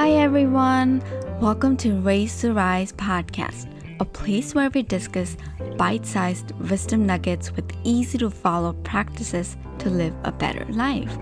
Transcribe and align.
Hi, 0.00 0.12
everyone. 0.12 1.02
Welcome 1.42 1.76
to 1.76 2.00
Raise 2.00 2.40
to 2.40 2.54
Rise 2.54 2.90
podcast, 2.90 3.66
a 4.00 4.06
place 4.06 4.54
where 4.54 4.70
we 4.70 4.82
discuss 4.82 5.36
bite 5.76 6.06
sized 6.06 6.52
wisdom 6.70 7.04
nuggets 7.04 7.54
with 7.54 7.70
easy 7.84 8.16
to 8.16 8.30
follow 8.30 8.72
practices 8.82 9.58
to 9.80 9.90
live 9.90 10.14
a 10.24 10.32
better 10.32 10.64
life. 10.72 11.14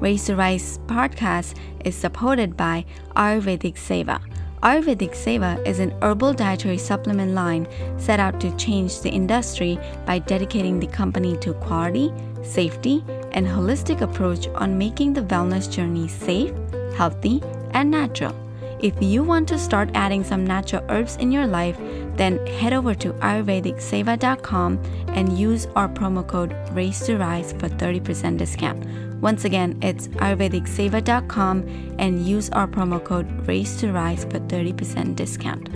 Raise 0.00 0.24
to 0.24 0.36
Rise 0.36 0.78
podcast 0.86 1.58
is 1.84 1.94
supported 1.94 2.56
by 2.56 2.86
Ayurvedic 3.14 3.74
Seva. 3.74 4.22
Ayurvedic 4.62 5.10
Seva 5.10 5.62
is 5.66 5.78
an 5.78 5.92
herbal 6.00 6.32
dietary 6.32 6.78
supplement 6.78 7.34
line 7.34 7.68
set 7.98 8.20
out 8.20 8.40
to 8.40 8.56
change 8.56 9.02
the 9.02 9.10
industry 9.10 9.78
by 10.06 10.18
dedicating 10.18 10.80
the 10.80 10.86
company 10.86 11.36
to 11.36 11.52
quality, 11.52 12.10
safety, 12.42 13.04
and 13.32 13.46
holistic 13.46 14.00
approach 14.00 14.48
on 14.54 14.78
making 14.78 15.12
the 15.12 15.24
wellness 15.24 15.70
journey 15.70 16.08
safe, 16.08 16.54
healthy, 16.96 17.42
and 17.74 17.90
natural. 17.90 18.34
If 18.80 18.94
you 19.00 19.22
want 19.22 19.48
to 19.48 19.58
start 19.58 19.90
adding 19.94 20.24
some 20.24 20.46
natural 20.46 20.84
herbs 20.88 21.16
in 21.16 21.32
your 21.32 21.46
life, 21.46 21.78
then 22.16 22.44
head 22.46 22.72
over 22.72 22.94
to 22.96 23.12
ayurvedicseva.com 23.14 24.82
and 25.08 25.38
use 25.38 25.66
our 25.74 25.88
promo 25.88 26.26
code 26.26 26.54
raise 26.72 27.00
to 27.06 27.16
rise 27.16 27.52
for 27.52 27.68
30% 27.68 28.36
discount. 28.38 28.84
Once 29.20 29.44
again, 29.44 29.78
it's 29.80 30.08
ayurvedicseva.com 30.08 31.96
and 31.98 32.26
use 32.26 32.50
our 32.50 32.66
promo 32.66 33.02
code 33.02 33.26
raise 33.48 33.76
to 33.78 33.90
rise 33.90 34.24
for 34.24 34.38
30% 34.38 35.16
discount. 35.16 35.68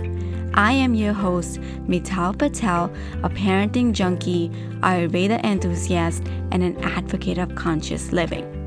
I 0.53 0.71
am 0.73 0.93
your 0.93 1.13
host, 1.13 1.59
Mital 1.87 2.37
Patel, 2.37 2.93
a 3.23 3.29
parenting 3.29 3.93
junkie, 3.93 4.49
Ayurveda 4.81 5.43
enthusiast, 5.43 6.23
and 6.51 6.63
an 6.63 6.77
advocate 6.83 7.37
of 7.37 7.55
conscious 7.55 8.11
living. 8.11 8.58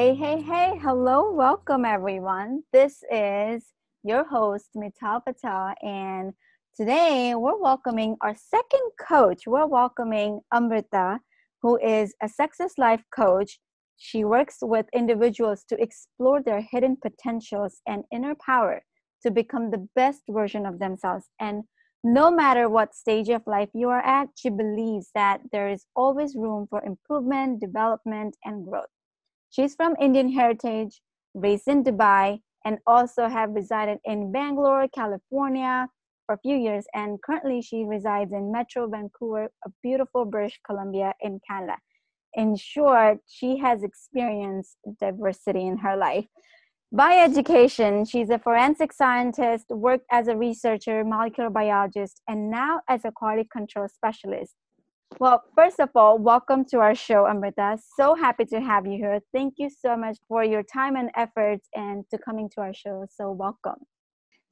Hey, 0.00 0.14
hey, 0.14 0.40
hey, 0.40 0.78
hello, 0.82 1.30
welcome 1.30 1.84
everyone. 1.84 2.62
This 2.72 3.04
is 3.12 3.66
your 4.02 4.24
host, 4.24 4.70
Mital 4.74 5.22
Patel, 5.22 5.74
and 5.82 6.32
today 6.74 7.34
we're 7.34 7.60
welcoming 7.60 8.16
our 8.22 8.34
second 8.34 8.92
coach. 8.98 9.42
We're 9.46 9.66
welcoming 9.66 10.40
Amrita, 10.54 11.18
who 11.60 11.78
is 11.80 12.14
a 12.22 12.30
Success 12.30 12.78
Life 12.78 13.02
coach. 13.14 13.60
She 13.98 14.24
works 14.24 14.56
with 14.62 14.86
individuals 14.94 15.64
to 15.68 15.76
explore 15.78 16.42
their 16.42 16.62
hidden 16.62 16.96
potentials 16.96 17.82
and 17.86 18.04
inner 18.10 18.34
power 18.34 18.80
to 19.22 19.30
become 19.30 19.70
the 19.70 19.86
best 19.94 20.22
version 20.30 20.64
of 20.64 20.78
themselves. 20.78 21.26
And 21.38 21.64
no 22.02 22.30
matter 22.30 22.70
what 22.70 22.94
stage 22.94 23.28
of 23.28 23.42
life 23.46 23.68
you 23.74 23.90
are 23.90 24.00
at, 24.00 24.28
she 24.34 24.48
believes 24.48 25.10
that 25.14 25.42
there 25.52 25.68
is 25.68 25.84
always 25.94 26.36
room 26.36 26.68
for 26.70 26.82
improvement, 26.82 27.60
development, 27.60 28.38
and 28.46 28.64
growth. 28.64 28.88
She's 29.50 29.74
from 29.74 29.96
Indian 30.00 30.30
heritage, 30.30 31.00
raised 31.34 31.66
in 31.66 31.82
Dubai, 31.82 32.40
and 32.64 32.78
also 32.86 33.28
have 33.28 33.50
resided 33.50 33.98
in 34.04 34.30
Bangalore, 34.30 34.86
California 34.88 35.88
for 36.26 36.34
a 36.36 36.38
few 36.38 36.56
years. 36.56 36.86
And 36.94 37.20
currently 37.20 37.60
she 37.60 37.84
resides 37.84 38.32
in 38.32 38.52
Metro 38.52 38.88
Vancouver, 38.88 39.50
a 39.66 39.70
beautiful 39.82 40.24
British 40.24 40.60
Columbia 40.64 41.14
in 41.20 41.40
Canada. 41.48 41.78
In 42.34 42.54
short, 42.54 43.18
she 43.26 43.58
has 43.58 43.82
experienced 43.82 44.76
diversity 45.00 45.66
in 45.66 45.78
her 45.78 45.96
life. 45.96 46.26
By 46.92 47.18
education, 47.18 48.04
she's 48.04 48.30
a 48.30 48.38
forensic 48.38 48.92
scientist, 48.92 49.66
worked 49.70 50.06
as 50.10 50.28
a 50.28 50.36
researcher, 50.36 51.04
molecular 51.04 51.50
biologist, 51.50 52.20
and 52.28 52.50
now 52.50 52.80
as 52.88 53.04
a 53.04 53.10
quality 53.10 53.48
control 53.50 53.88
specialist. 53.88 54.54
Well, 55.18 55.42
first 55.54 55.80
of 55.80 55.90
all, 55.94 56.18
welcome 56.18 56.64
to 56.66 56.78
our 56.78 56.94
show, 56.94 57.26
Amrita. 57.26 57.78
So 57.96 58.14
happy 58.14 58.44
to 58.46 58.60
have 58.60 58.86
you 58.86 58.96
here. 58.96 59.20
Thank 59.34 59.54
you 59.58 59.68
so 59.68 59.96
much 59.96 60.18
for 60.28 60.44
your 60.44 60.62
time 60.62 60.96
and 60.96 61.10
efforts 61.16 61.68
and 61.74 62.04
to 62.10 62.18
coming 62.18 62.48
to 62.54 62.60
our 62.62 62.72
show. 62.72 63.06
So 63.10 63.30
welcome. 63.30 63.86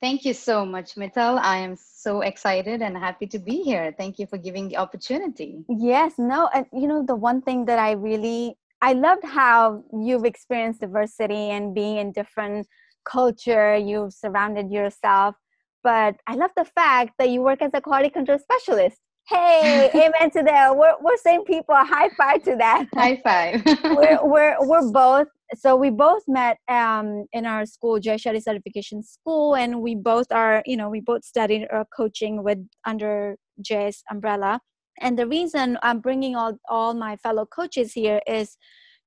Thank 0.00 0.24
you 0.24 0.34
so 0.34 0.66
much, 0.66 0.94
Mital. 0.94 1.38
I 1.38 1.58
am 1.58 1.76
so 1.76 2.20
excited 2.20 2.82
and 2.82 2.96
happy 2.96 3.26
to 3.28 3.38
be 3.38 3.62
here. 3.62 3.94
Thank 3.96 4.18
you 4.18 4.26
for 4.26 4.38
giving 4.38 4.68
the 4.68 4.76
opportunity. 4.76 5.64
Yes, 5.68 6.14
no, 6.18 6.48
and 6.54 6.66
you 6.72 6.86
know 6.86 7.02
the 7.04 7.16
one 7.16 7.42
thing 7.42 7.64
that 7.64 7.78
I 7.78 7.92
really 7.92 8.56
I 8.80 8.92
loved 8.92 9.24
how 9.24 9.82
you've 9.92 10.24
experienced 10.24 10.80
diversity 10.80 11.50
and 11.50 11.74
being 11.74 11.96
in 11.96 12.12
different 12.12 12.68
culture. 13.04 13.76
You've 13.76 14.12
surrounded 14.12 14.70
yourself, 14.70 15.34
but 15.82 16.14
I 16.28 16.36
love 16.36 16.50
the 16.56 16.64
fact 16.64 17.14
that 17.18 17.30
you 17.30 17.42
work 17.42 17.60
as 17.60 17.72
a 17.74 17.80
quality 17.80 18.10
control 18.10 18.38
specialist 18.38 19.00
Hey, 19.28 19.90
amen 19.94 20.30
to 20.30 20.42
that. 20.42 20.74
We're, 20.74 20.94
we're 21.02 21.18
same 21.18 21.44
people. 21.44 21.74
High 21.74 22.08
five 22.16 22.42
to 22.44 22.56
that. 22.56 22.86
High 22.94 23.20
five. 23.22 23.62
we're, 23.84 24.18
we're, 24.24 24.56
we're 24.60 24.90
both, 24.90 25.28
so 25.54 25.76
we 25.76 25.90
both 25.90 26.22
met 26.26 26.56
um, 26.68 27.26
in 27.34 27.44
our 27.44 27.66
school, 27.66 28.00
Jay 28.00 28.14
Shetty 28.14 28.42
Certification 28.42 29.02
School, 29.02 29.54
and 29.54 29.82
we 29.82 29.94
both 29.94 30.32
are, 30.32 30.62
you 30.64 30.78
know, 30.78 30.88
we 30.88 31.00
both 31.00 31.24
studied 31.24 31.66
uh, 31.70 31.84
coaching 31.94 32.42
with 32.42 32.58
under 32.86 33.36
Jay's 33.60 34.02
umbrella. 34.10 34.60
And 35.00 35.18
the 35.18 35.26
reason 35.26 35.78
I'm 35.82 36.00
bringing 36.00 36.34
all, 36.34 36.58
all 36.70 36.94
my 36.94 37.16
fellow 37.16 37.44
coaches 37.44 37.92
here 37.92 38.22
is 38.26 38.56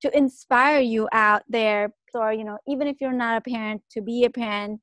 to 0.02 0.16
inspire 0.16 0.80
you 0.80 1.08
out 1.12 1.42
there. 1.48 1.92
Or, 2.14 2.32
you 2.32 2.44
know, 2.44 2.58
even 2.68 2.86
if 2.86 3.00
you're 3.00 3.12
not 3.12 3.38
a 3.38 3.50
parent, 3.50 3.82
to 3.90 4.00
be 4.00 4.24
a 4.24 4.30
parent, 4.30 4.80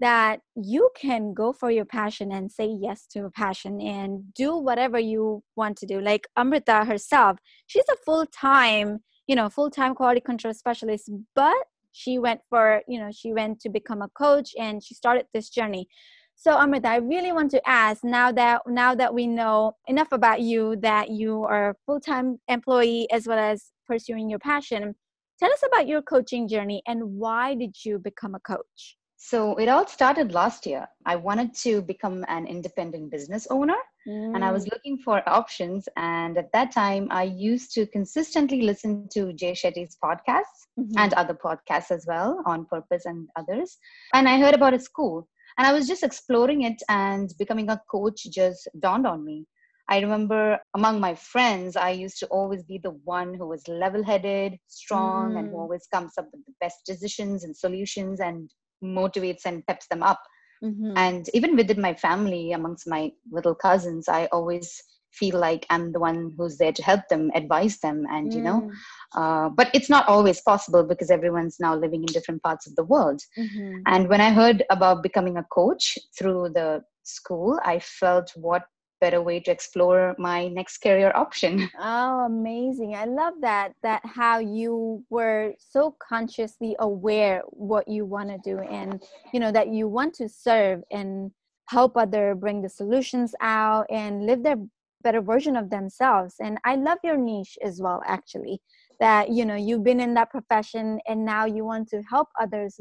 that 0.00 0.40
you 0.56 0.90
can 0.96 1.34
go 1.34 1.52
for 1.52 1.70
your 1.70 1.84
passion 1.84 2.32
and 2.32 2.50
say 2.50 2.66
yes 2.66 3.06
to 3.06 3.26
a 3.26 3.30
passion 3.30 3.80
and 3.80 4.32
do 4.34 4.56
whatever 4.56 4.98
you 4.98 5.42
want 5.56 5.76
to 5.78 5.86
do. 5.86 6.00
Like 6.00 6.26
amrita 6.36 6.84
herself 6.84 7.38
she's 7.66 7.84
a 7.92 7.96
full-time 8.04 9.00
you 9.26 9.36
know 9.36 9.48
full-time 9.48 9.94
quality 9.94 10.20
control 10.20 10.54
specialist 10.54 11.10
but 11.34 11.56
she 11.92 12.18
went 12.18 12.40
for 12.48 12.82
you 12.88 12.98
know 12.98 13.10
she 13.12 13.32
went 13.32 13.60
to 13.60 13.68
become 13.68 14.02
a 14.02 14.08
coach 14.08 14.50
and 14.58 14.82
she 14.82 14.94
started 14.94 15.26
this 15.34 15.50
journey. 15.50 15.86
So 16.34 16.56
amrita 16.56 16.88
i 16.88 16.96
really 16.96 17.32
want 17.32 17.50
to 17.50 17.68
ask 17.68 18.02
now 18.02 18.32
that 18.32 18.62
now 18.66 18.94
that 18.94 19.12
we 19.12 19.26
know 19.26 19.76
enough 19.86 20.12
about 20.12 20.40
you 20.40 20.76
that 20.76 21.10
you 21.10 21.44
are 21.44 21.70
a 21.70 21.74
full-time 21.84 22.38
employee 22.48 23.06
as 23.12 23.26
well 23.26 23.38
as 23.38 23.72
pursuing 23.86 24.30
your 24.30 24.38
passion 24.38 24.94
tell 25.38 25.52
us 25.52 25.62
about 25.66 25.86
your 25.86 26.00
coaching 26.00 26.48
journey 26.48 26.82
and 26.86 27.02
why 27.04 27.54
did 27.54 27.74
you 27.84 27.98
become 27.98 28.34
a 28.34 28.40
coach 28.40 28.96
so 29.22 29.54
it 29.56 29.68
all 29.68 29.86
started 29.86 30.32
last 30.32 30.64
year. 30.64 30.88
I 31.04 31.14
wanted 31.16 31.54
to 31.56 31.82
become 31.82 32.24
an 32.28 32.46
independent 32.46 33.10
business 33.10 33.46
owner 33.50 33.76
mm. 34.08 34.34
and 34.34 34.42
I 34.42 34.50
was 34.50 34.64
mm. 34.64 34.72
looking 34.72 34.96
for 34.96 35.22
options. 35.28 35.86
And 35.98 36.38
at 36.38 36.50
that 36.54 36.72
time, 36.72 37.06
I 37.10 37.24
used 37.24 37.74
to 37.74 37.84
consistently 37.84 38.62
listen 38.62 39.10
to 39.12 39.34
Jay 39.34 39.52
Shetty's 39.52 39.98
podcasts 40.02 40.64
mm-hmm. 40.78 40.96
and 40.96 41.12
other 41.12 41.34
podcasts 41.34 41.90
as 41.90 42.06
well 42.08 42.42
on 42.46 42.64
purpose 42.64 43.04
and 43.04 43.28
others. 43.36 43.76
And 44.14 44.26
I 44.26 44.38
heard 44.38 44.54
about 44.54 44.72
a 44.72 44.80
school 44.80 45.28
and 45.58 45.66
I 45.66 45.74
was 45.74 45.86
just 45.86 46.02
exploring 46.02 46.62
it 46.62 46.82
and 46.88 47.30
becoming 47.38 47.68
a 47.68 47.82
coach 47.90 48.24
just 48.30 48.68
dawned 48.78 49.06
on 49.06 49.22
me. 49.22 49.44
I 49.90 49.98
remember 49.98 50.58
among 50.74 50.98
my 50.98 51.14
friends, 51.14 51.76
I 51.76 51.90
used 51.90 52.20
to 52.20 52.26
always 52.28 52.62
be 52.62 52.78
the 52.78 52.96
one 53.04 53.34
who 53.34 53.46
was 53.46 53.68
level 53.68 54.02
headed, 54.02 54.56
strong, 54.66 55.32
mm. 55.32 55.40
and 55.40 55.50
who 55.50 55.56
mm. 55.56 55.60
always 55.60 55.86
comes 55.92 56.12
up 56.16 56.28
with 56.32 56.46
the 56.46 56.54
best 56.58 56.86
decisions 56.86 57.44
and 57.44 57.54
solutions 57.54 58.20
and 58.20 58.50
motivates 58.82 59.42
and 59.44 59.66
peps 59.66 59.86
them 59.88 60.02
up 60.02 60.20
mm-hmm. 60.62 60.92
and 60.96 61.28
even 61.34 61.56
within 61.56 61.80
my 61.80 61.94
family 61.94 62.52
amongst 62.52 62.88
my 62.88 63.10
little 63.30 63.54
cousins 63.54 64.08
i 64.08 64.26
always 64.26 64.82
feel 65.12 65.38
like 65.38 65.66
i'm 65.70 65.92
the 65.92 65.98
one 65.98 66.32
who's 66.36 66.56
there 66.56 66.72
to 66.72 66.82
help 66.82 67.00
them 67.08 67.30
advise 67.34 67.78
them 67.80 68.04
and 68.10 68.30
mm. 68.30 68.34
you 68.36 68.42
know 68.42 68.60
mm. 68.60 68.70
uh, 69.16 69.48
but 69.48 69.68
it's 69.74 69.90
not 69.90 70.06
always 70.06 70.40
possible 70.42 70.84
because 70.84 71.10
everyone's 71.10 71.56
now 71.58 71.74
living 71.74 72.02
in 72.02 72.12
different 72.12 72.42
parts 72.42 72.66
of 72.66 72.76
the 72.76 72.84
world 72.84 73.20
mm-hmm. 73.36 73.78
and 73.86 74.08
when 74.08 74.20
i 74.20 74.30
heard 74.30 74.62
about 74.70 75.02
becoming 75.02 75.36
a 75.36 75.46
coach 75.52 75.98
through 76.16 76.48
the 76.54 76.80
school 77.02 77.58
i 77.64 77.78
felt 77.78 78.30
what 78.36 78.62
better 79.00 79.20
way 79.22 79.40
to 79.40 79.50
explore 79.50 80.14
my 80.18 80.48
next 80.48 80.78
career 80.78 81.12
option. 81.14 81.68
Oh 81.80 82.26
amazing. 82.26 82.94
I 82.94 83.06
love 83.06 83.34
that 83.40 83.72
that 83.82 84.02
how 84.04 84.38
you 84.38 85.04
were 85.10 85.54
so 85.58 85.96
consciously 85.98 86.76
aware 86.78 87.42
what 87.46 87.88
you 87.88 88.04
want 88.04 88.28
to 88.28 88.38
do 88.38 88.58
and 88.60 89.02
you 89.32 89.40
know 89.40 89.52
that 89.52 89.68
you 89.68 89.88
want 89.88 90.14
to 90.14 90.28
serve 90.28 90.82
and 90.90 91.30
help 91.68 91.96
other 91.96 92.34
bring 92.34 92.62
the 92.62 92.68
solutions 92.68 93.34
out 93.40 93.86
and 93.90 94.26
live 94.26 94.42
their 94.42 94.56
better 95.02 95.22
version 95.22 95.56
of 95.56 95.70
themselves. 95.70 96.34
And 96.40 96.58
i 96.64 96.74
love 96.76 96.98
your 97.02 97.16
niche 97.16 97.56
as 97.64 97.80
well 97.80 98.02
actually 98.06 98.60
that 99.00 99.30
you 99.30 99.44
know 99.44 99.56
you've 99.56 99.84
been 99.84 100.00
in 100.00 100.14
that 100.14 100.30
profession 100.30 101.00
and 101.08 101.24
now 101.24 101.44
you 101.46 101.64
want 101.64 101.88
to 101.88 102.02
help 102.02 102.28
others 102.40 102.78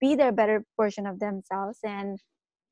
be 0.00 0.14
their 0.14 0.32
better 0.32 0.64
version 0.78 1.06
of 1.06 1.20
themselves 1.20 1.78
and 1.84 2.18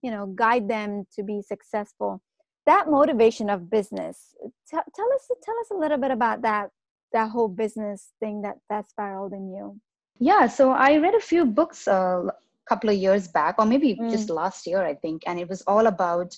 you 0.02 0.10
know 0.10 0.26
guide 0.26 0.68
them 0.68 1.04
to 1.14 1.22
be 1.22 1.40
successful 1.42 2.20
that 2.68 2.88
motivation 2.88 3.48
of 3.48 3.70
business 3.70 4.34
tell, 4.70 4.84
tell 4.94 5.10
us 5.16 5.30
tell 5.42 5.58
us 5.62 5.70
a 5.72 5.78
little 5.82 5.98
bit 5.98 6.10
about 6.10 6.42
that 6.42 6.70
that 7.12 7.30
whole 7.30 7.48
business 7.48 8.12
thing 8.20 8.42
that 8.42 8.56
that 8.68 8.88
spiraled 8.88 9.32
in 9.32 9.48
you 9.54 9.80
yeah 10.18 10.46
so 10.46 10.70
i 10.70 10.96
read 10.98 11.14
a 11.14 11.28
few 11.32 11.44
books 11.44 11.86
a 11.86 11.92
uh, 11.92 12.30
couple 12.68 12.90
of 12.90 12.96
years 12.96 13.26
back 13.28 13.54
or 13.58 13.64
maybe 13.64 13.94
mm. 13.94 14.10
just 14.10 14.28
last 14.28 14.66
year 14.66 14.82
i 14.84 14.94
think 14.94 15.22
and 15.26 15.38
it 15.38 15.48
was 15.48 15.62
all 15.62 15.86
about 15.86 16.36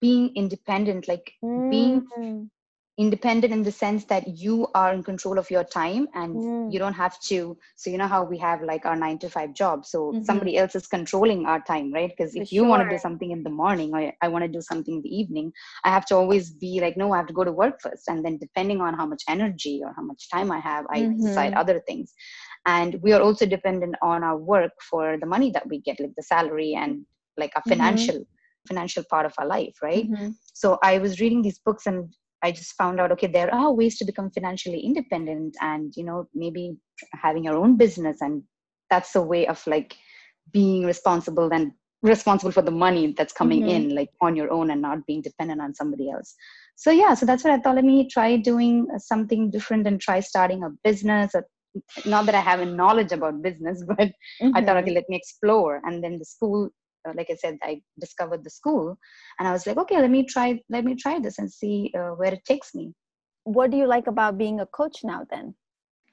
being 0.00 0.32
independent 0.34 1.06
like 1.06 1.32
mm. 1.44 1.70
being 1.70 2.50
independent 3.02 3.52
in 3.56 3.62
the 3.68 3.72
sense 3.72 4.04
that 4.12 4.24
you 4.42 4.54
are 4.80 4.92
in 4.96 5.02
control 5.02 5.38
of 5.42 5.50
your 5.54 5.64
time 5.64 6.06
and 6.14 6.36
mm. 6.36 6.72
you 6.72 6.78
don't 6.82 6.98
have 7.04 7.18
to 7.28 7.38
so 7.76 7.90
you 7.92 7.98
know 8.00 8.10
how 8.14 8.22
we 8.32 8.38
have 8.38 8.62
like 8.70 8.84
our 8.90 8.96
9 8.96 9.18
to 9.22 9.28
5 9.28 9.54
job 9.60 9.84
so 9.92 9.98
mm-hmm. 10.00 10.24
somebody 10.30 10.56
else 10.62 10.74
is 10.80 10.86
controlling 10.96 11.46
our 11.52 11.60
time 11.70 11.92
right 11.96 12.12
because 12.14 12.36
if 12.42 12.52
you 12.56 12.64
want 12.64 12.82
to 12.84 12.94
do 12.94 13.00
something 13.06 13.32
in 13.36 13.42
the 13.46 13.54
morning 13.62 13.90
or 13.96 14.02
i 14.26 14.28
want 14.34 14.44
to 14.46 14.52
do 14.56 14.62
something 14.70 14.96
in 14.98 15.02
the 15.06 15.14
evening 15.20 15.50
i 15.84 15.90
have 15.96 16.06
to 16.10 16.16
always 16.20 16.50
be 16.64 16.72
like 16.84 16.96
no 17.02 17.12
i 17.12 17.18
have 17.22 17.30
to 17.32 17.38
go 17.40 17.44
to 17.50 17.56
work 17.62 17.80
first 17.86 18.08
and 18.14 18.24
then 18.24 18.38
depending 18.46 18.80
on 18.80 19.00
how 19.02 19.06
much 19.12 19.24
energy 19.36 19.76
or 19.84 19.92
how 19.96 20.06
much 20.12 20.28
time 20.34 20.52
i 20.58 20.60
have 20.70 20.86
i 20.90 21.00
mm-hmm. 21.00 21.26
decide 21.26 21.54
other 21.54 21.78
things 21.88 22.14
and 22.66 23.00
we 23.02 23.12
are 23.12 23.22
also 23.28 23.46
dependent 23.56 23.96
on 24.02 24.22
our 24.22 24.38
work 24.54 24.72
for 24.90 25.18
the 25.18 25.30
money 25.34 25.50
that 25.50 25.68
we 25.68 25.80
get 25.80 26.00
like 26.00 26.16
the 26.16 26.28
salary 26.34 26.74
and 26.74 27.04
like 27.36 27.52
a 27.56 27.60
mm-hmm. 27.60 27.70
financial 27.70 28.16
mm-hmm. 28.16 28.68
financial 28.72 29.04
part 29.12 29.26
of 29.26 29.38
our 29.38 29.48
life 29.58 29.76
right 29.82 30.08
mm-hmm. 30.10 30.28
so 30.62 30.78
i 30.90 30.98
was 31.04 31.20
reading 31.20 31.42
these 31.42 31.58
books 31.68 31.86
and 31.86 32.12
I 32.42 32.52
just 32.52 32.74
found 32.74 33.00
out, 33.00 33.12
okay, 33.12 33.28
there 33.28 33.52
are 33.54 33.72
ways 33.72 33.98
to 33.98 34.04
become 34.04 34.30
financially 34.30 34.80
independent 34.80 35.56
and, 35.60 35.92
you 35.96 36.04
know, 36.04 36.28
maybe 36.34 36.76
having 37.12 37.44
your 37.44 37.56
own 37.56 37.76
business. 37.76 38.20
And 38.20 38.42
that's 38.90 39.14
a 39.14 39.22
way 39.22 39.46
of 39.46 39.64
like 39.66 39.96
being 40.52 40.84
responsible 40.84 41.52
and 41.52 41.72
responsible 42.02 42.50
for 42.50 42.62
the 42.62 42.70
money 42.70 43.14
that's 43.16 43.32
coming 43.32 43.62
mm-hmm. 43.62 43.90
in, 43.90 43.94
like 43.94 44.10
on 44.20 44.34
your 44.34 44.50
own 44.50 44.70
and 44.70 44.82
not 44.82 45.06
being 45.06 45.22
dependent 45.22 45.60
on 45.60 45.74
somebody 45.74 46.10
else. 46.10 46.34
So, 46.74 46.90
yeah, 46.90 47.14
so 47.14 47.26
that's 47.26 47.44
what 47.44 47.52
I 47.52 47.58
thought. 47.58 47.76
Let 47.76 47.84
me 47.84 48.08
try 48.08 48.36
doing 48.36 48.88
something 48.98 49.50
different 49.50 49.86
and 49.86 50.00
try 50.00 50.18
starting 50.20 50.64
a 50.64 50.70
business. 50.82 51.32
Not 52.04 52.26
that 52.26 52.34
I 52.34 52.40
have 52.40 52.60
a 52.60 52.66
knowledge 52.66 53.12
about 53.12 53.40
business, 53.40 53.84
but 53.86 53.98
mm-hmm. 53.98 54.56
I 54.56 54.64
thought, 54.64 54.76
mm-hmm. 54.76 54.78
okay, 54.78 54.94
let 54.94 55.08
me 55.08 55.16
explore. 55.16 55.80
And 55.84 56.02
then 56.02 56.18
the 56.18 56.24
school 56.24 56.70
like 57.14 57.28
i 57.30 57.34
said 57.34 57.58
i 57.62 57.80
discovered 58.00 58.44
the 58.44 58.50
school 58.50 58.96
and 59.38 59.48
i 59.48 59.52
was 59.52 59.66
like 59.66 59.76
okay 59.76 60.00
let 60.00 60.10
me 60.10 60.24
try 60.24 60.58
let 60.68 60.84
me 60.84 60.94
try 60.94 61.18
this 61.18 61.38
and 61.38 61.50
see 61.50 61.92
uh, 61.98 62.10
where 62.10 62.32
it 62.32 62.44
takes 62.44 62.74
me 62.74 62.92
what 63.44 63.70
do 63.70 63.76
you 63.76 63.86
like 63.86 64.06
about 64.06 64.38
being 64.38 64.60
a 64.60 64.66
coach 64.66 64.98
now 65.02 65.26
then 65.30 65.54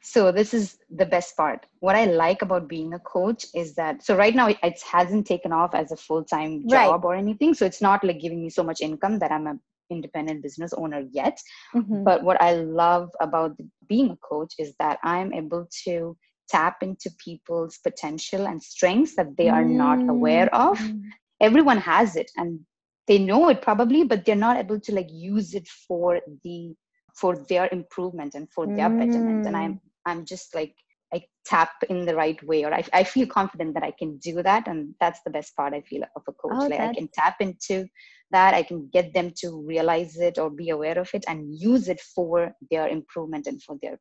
so 0.01 0.31
this 0.31 0.53
is 0.53 0.77
the 0.95 1.05
best 1.05 1.35
part 1.35 1.65
what 1.79 1.95
i 1.95 2.05
like 2.05 2.41
about 2.41 2.67
being 2.67 2.93
a 2.93 2.99
coach 2.99 3.45
is 3.53 3.75
that 3.75 4.03
so 4.03 4.15
right 4.15 4.35
now 4.35 4.47
it, 4.47 4.57
it 4.63 4.81
hasn't 4.81 5.27
taken 5.27 5.51
off 5.51 5.75
as 5.75 5.91
a 5.91 5.97
full-time 5.97 6.67
job 6.67 7.03
right. 7.03 7.07
or 7.07 7.15
anything 7.15 7.53
so 7.53 7.65
it's 7.65 7.81
not 7.81 8.03
like 8.03 8.19
giving 8.19 8.41
me 8.41 8.49
so 8.49 8.63
much 8.63 8.81
income 8.81 9.19
that 9.19 9.31
i'm 9.31 9.47
an 9.47 9.59
independent 9.89 10.41
business 10.41 10.71
owner 10.73 11.03
yet 11.11 11.37
mm-hmm. 11.75 12.03
but 12.03 12.23
what 12.23 12.39
i 12.41 12.53
love 12.53 13.09
about 13.19 13.57
being 13.87 14.11
a 14.11 14.17
coach 14.17 14.53
is 14.59 14.73
that 14.79 14.99
i'm 15.03 15.33
able 15.33 15.67
to 15.83 16.15
tap 16.49 16.81
into 16.81 17.09
people's 17.23 17.77
potential 17.77 18.47
and 18.47 18.61
strengths 18.61 19.15
that 19.15 19.37
they 19.37 19.49
are 19.49 19.63
mm. 19.63 19.71
not 19.71 20.09
aware 20.09 20.53
of 20.53 20.77
mm. 20.79 21.01
everyone 21.39 21.77
has 21.77 22.15
it 22.15 22.31
and 22.37 22.59
they 23.07 23.17
know 23.17 23.49
it 23.49 23.61
probably 23.61 24.03
but 24.03 24.25
they're 24.25 24.35
not 24.47 24.57
able 24.57 24.79
to 24.79 24.93
like 24.93 25.09
use 25.11 25.53
it 25.53 25.67
for 25.67 26.19
the 26.43 26.73
for 27.15 27.37
their 27.49 27.69
improvement 27.71 28.35
and 28.35 28.49
for 28.51 28.65
their 28.65 28.89
mm. 28.89 28.99
betterment 28.99 29.45
and 29.45 29.55
i'm 29.55 29.73
mm. 29.73 29.79
i'm 30.05 30.25
just 30.25 30.55
like 30.55 30.75
i 31.13 31.21
tap 31.45 31.71
in 31.89 32.05
the 32.05 32.15
right 32.15 32.41
way 32.43 32.63
or 32.65 32.73
I, 32.73 32.83
I 32.93 33.03
feel 33.03 33.27
confident 33.27 33.73
that 33.75 33.83
i 33.83 33.91
can 33.91 34.17
do 34.17 34.41
that 34.43 34.67
and 34.67 34.93
that's 34.99 35.21
the 35.23 35.31
best 35.31 35.55
part 35.55 35.73
i 35.73 35.81
feel 35.81 36.03
of 36.15 36.23
a 36.27 36.33
coach 36.33 36.51
oh, 36.53 36.67
like 36.67 36.79
that's... 36.79 36.91
i 36.91 36.93
can 36.93 37.09
tap 37.13 37.35
into 37.39 37.87
that 38.31 38.53
i 38.53 38.63
can 38.63 38.89
get 38.91 39.13
them 39.13 39.31
to 39.37 39.63
realize 39.67 40.17
it 40.17 40.37
or 40.37 40.49
be 40.49 40.69
aware 40.69 40.97
of 40.97 41.09
it 41.13 41.25
and 41.27 41.55
use 41.59 41.89
it 41.89 41.99
for 41.99 42.53
their 42.71 42.87
improvement 42.87 43.47
and 43.47 43.61
for 43.61 43.77
their 43.81 43.99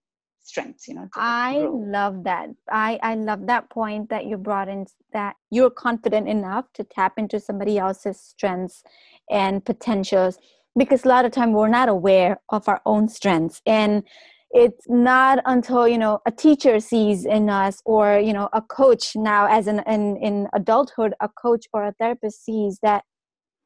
strengths 0.48 0.88
you 0.88 0.94
know 0.94 1.08
i 1.14 1.58
grow. 1.60 1.76
love 1.86 2.24
that. 2.24 2.48
I 2.70 2.98
i 3.02 3.14
love 3.14 3.46
that 3.46 3.70
point 3.70 4.08
that 4.10 4.26
you 4.26 4.36
brought 4.36 4.68
in 4.68 4.86
that 5.12 5.36
you're 5.50 5.70
confident 5.70 6.28
enough 6.28 6.66
to 6.74 6.84
tap 6.84 7.14
into 7.18 7.38
somebody 7.38 7.78
else's 7.78 8.20
strengths 8.20 8.82
and 9.30 9.64
potentials 9.64 10.38
because 10.78 11.04
a 11.04 11.08
lot 11.08 11.24
of 11.24 11.32
time 11.32 11.52
we're 11.52 11.68
not 11.68 11.88
aware 11.88 12.40
of 12.50 12.68
our 12.68 12.80
own 12.86 13.08
strengths. 13.08 13.60
And 13.66 14.04
it's 14.50 14.86
not 14.88 15.40
until 15.44 15.86
you 15.86 15.98
know 15.98 16.20
a 16.24 16.30
teacher 16.30 16.80
sees 16.80 17.26
in 17.26 17.50
us 17.50 17.82
or 17.84 18.18
you 18.18 18.32
know 18.32 18.48
a 18.54 18.62
coach 18.62 19.14
now 19.14 19.46
as 19.46 19.66
an 19.66 19.80
in, 19.86 20.16
in 20.16 20.48
adulthood 20.54 21.12
a 21.20 21.28
coach 21.28 21.66
or 21.74 21.84
a 21.84 21.92
therapist 22.00 22.44
sees 22.44 22.78
that 22.82 23.04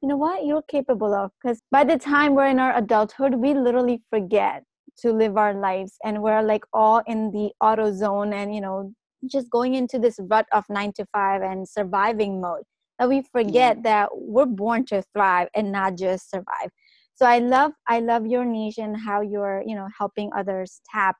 you 0.03 0.09
know 0.09 0.17
what? 0.17 0.45
You're 0.45 0.63
capable 0.63 1.15
of 1.15 1.31
because 1.41 1.61
by 1.71 1.85
the 1.85 1.97
time 1.97 2.35
we're 2.35 2.49
in 2.49 2.59
our 2.59 2.77
adulthood 2.77 3.37
we 3.37 3.55
literally 3.55 4.03
forget 4.11 4.65
to 4.99 5.13
live 5.13 5.37
our 5.37 5.55
lives 5.55 5.97
and 6.05 6.23
we're 6.23 6.43
like 6.43 6.65
all 6.73 7.03
in 7.07 7.31
the 7.31 7.51
auto 7.61 7.93
zone 7.93 8.33
and 8.33 8.55
you 8.55 8.61
know 8.61 8.93
just 9.31 9.51
going 9.51 9.75
into 9.75 9.99
this 9.99 10.19
rut 10.31 10.47
of 10.53 10.65
9 10.69 10.93
to 10.95 11.07
5 11.13 11.43
and 11.43 11.69
surviving 11.69 12.41
mode 12.41 12.65
that 12.99 13.09
we 13.09 13.23
forget 13.33 13.77
yeah. 13.77 13.83
that 13.83 14.09
we're 14.13 14.47
born 14.47 14.85
to 14.87 15.03
thrive 15.13 15.49
and 15.55 15.73
not 15.73 15.97
just 15.97 16.31
survive. 16.31 16.71
So 17.15 17.27
i 17.27 17.39
love 17.39 17.73
i 17.89 18.01
love 18.01 18.27
your 18.27 18.45
niche 18.45 18.79
and 18.79 18.97
how 18.97 19.21
you're 19.21 19.63
you 19.67 19.77
know 19.77 19.89
helping 19.97 20.31
others 20.37 20.81
tap. 20.93 21.17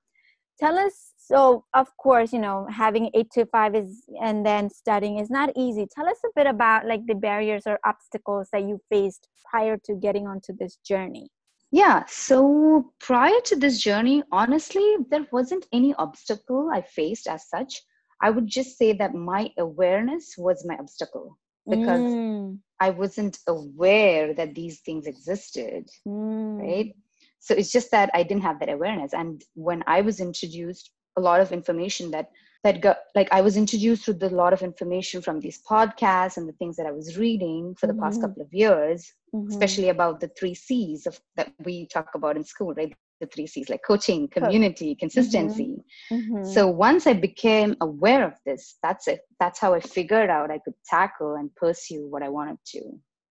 Tell 0.59 0.79
us 0.79 1.13
so 1.17 1.65
of 1.75 1.89
course 1.97 2.33
you 2.33 2.39
know 2.39 2.67
having 2.71 3.11
8 3.15 3.31
to 3.33 3.47
5 3.47 3.75
is 3.75 4.05
and 4.21 4.45
then 4.45 4.71
studying 4.71 5.19
is 5.19 5.31
not 5.31 5.51
easy. 5.57 5.87
Tell 5.95 6.09
us 6.09 6.19
a 6.25 6.29
bit 6.35 6.47
about 6.47 6.87
like 6.87 7.07
the 7.07 7.15
barriers 7.15 7.65
or 7.67 7.79
obstacles 7.85 8.49
that 8.53 8.63
you 8.63 8.81
faced 8.91 9.29
prior 9.51 9.77
to 9.85 9.95
getting 9.95 10.27
onto 10.27 10.53
this 10.59 10.77
journey 10.85 11.29
yeah, 11.73 12.05
so 12.07 12.93
prior 13.01 13.41
to 13.47 13.57
this 13.57 13.81
journey, 13.81 14.23
honestly, 14.31 14.97
there 15.11 15.27
wasn't 15.33 15.67
any 15.73 15.95
obstacle 15.95 16.71
I 16.71 16.83
faced 16.83 17.27
as 17.27 17.49
such. 17.49 17.81
I 18.21 18.29
would 18.29 18.47
just 18.47 18.77
say 18.77 18.93
that 18.93 19.15
my 19.15 19.51
awareness 19.59 20.35
was 20.37 20.67
my 20.67 20.77
obstacle 20.77 21.39
because 21.69 22.01
mm. 22.01 22.59
I 22.79 22.91
wasn't 22.91 23.39
aware 23.49 24.35
that 24.35 24.55
these 24.55 24.81
things 24.81 25.07
existed, 25.07 25.89
mm. 26.07 26.61
right? 26.61 26.95
So 27.41 27.55
it's 27.55 27.73
just 27.73 27.91
that 27.91 28.11
I 28.13 28.23
didn't 28.23 28.43
have 28.43 28.61
that 28.61 28.69
awareness. 28.69 29.15
And 29.15 29.43
when 29.55 29.83
I 29.87 30.03
was 30.03 30.21
introduced 30.21 30.91
a 31.17 31.23
lot 31.23 31.41
of 31.41 31.53
information 31.53 32.11
that 32.11 32.29
that 32.65 32.81
got 32.81 32.99
like 33.15 33.29
I 33.33 33.41
was 33.41 33.57
introduced 33.57 34.05
to 34.05 34.17
a 34.21 34.29
lot 34.29 34.53
of 34.53 34.63
information 34.63 35.21
from 35.21 35.41
these 35.41 35.61
podcasts 35.69 36.37
and 36.37 36.49
the 36.49 36.53
things 36.53 36.77
that 36.77 36.87
I 36.87 36.93
was 36.93 37.19
reading 37.19 37.75
for 37.75 37.87
the 37.87 37.93
mm-hmm. 37.93 38.03
past 38.03 38.21
couple 38.21 38.43
of 38.43 38.53
years, 38.53 39.13
mm-hmm. 39.35 39.49
especially 39.49 39.89
about 39.89 40.21
the 40.21 40.29
three 40.39 40.55
C's 40.55 41.07
of 41.07 41.21
that 41.37 41.53
we 41.65 41.87
talk 41.87 42.11
about 42.15 42.37
in 42.37 42.45
school, 42.45 42.73
right? 42.75 42.95
The 43.21 43.27
three 43.27 43.47
C's 43.47 43.69
like 43.69 43.83
coaching, 43.87 44.29
community, 44.29 44.95
consistency. 44.95 45.83
Mm-hmm. 46.11 46.37
mm-hmm. 46.37 46.51
So 46.51 46.69
once 46.69 47.07
I 47.07 47.15
became 47.15 47.77
aware 47.81 48.25
of 48.25 48.35
this, 48.47 48.77
that's 48.83 49.09
it. 49.09 49.21
That's 49.41 49.59
how 49.59 49.75
I 49.75 49.81
figured 49.81 50.31
out 50.31 50.51
I 50.51 50.59
could 50.59 50.75
tackle 50.87 51.35
and 51.35 51.55
pursue 51.57 52.07
what 52.09 52.23
I 52.23 52.29
wanted 52.29 52.59
to. 52.67 52.81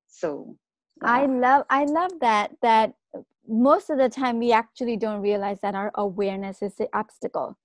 So 0.08 0.58
yeah. 1.02 1.10
I 1.10 1.26
love 1.26 1.66
I 1.70 1.86
love 1.86 2.12
that 2.20 2.52
that 2.62 2.94
most 3.48 3.90
of 3.90 3.98
the 3.98 4.10
time 4.10 4.40
we 4.40 4.52
actually 4.52 4.98
don't 4.98 5.22
realize 5.22 5.60
that 5.62 5.76
our 5.76 5.92
awareness 5.96 6.62
is 6.62 6.76
the 6.76 6.90
obstacle 6.94 7.58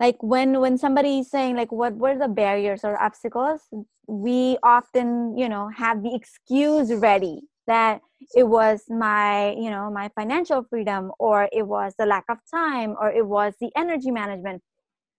like 0.00 0.22
when 0.22 0.60
when 0.60 0.76
somebody 0.78 1.20
is 1.20 1.30
saying 1.30 1.56
like 1.56 1.72
what 1.72 1.94
were 1.96 2.16
the 2.18 2.28
barriers 2.28 2.84
or 2.84 3.00
obstacles 3.00 3.62
we 4.06 4.56
often 4.62 5.36
you 5.36 5.48
know 5.48 5.68
have 5.74 6.02
the 6.02 6.14
excuse 6.14 6.92
ready 6.92 7.40
that 7.66 8.00
it 8.34 8.44
was 8.44 8.84
my 8.88 9.52
you 9.52 9.70
know 9.70 9.90
my 9.90 10.10
financial 10.14 10.64
freedom 10.70 11.12
or 11.18 11.48
it 11.52 11.66
was 11.66 11.94
the 11.98 12.06
lack 12.06 12.24
of 12.28 12.38
time 12.52 12.94
or 13.00 13.10
it 13.10 13.26
was 13.26 13.54
the 13.60 13.70
energy 13.76 14.10
management. 14.10 14.62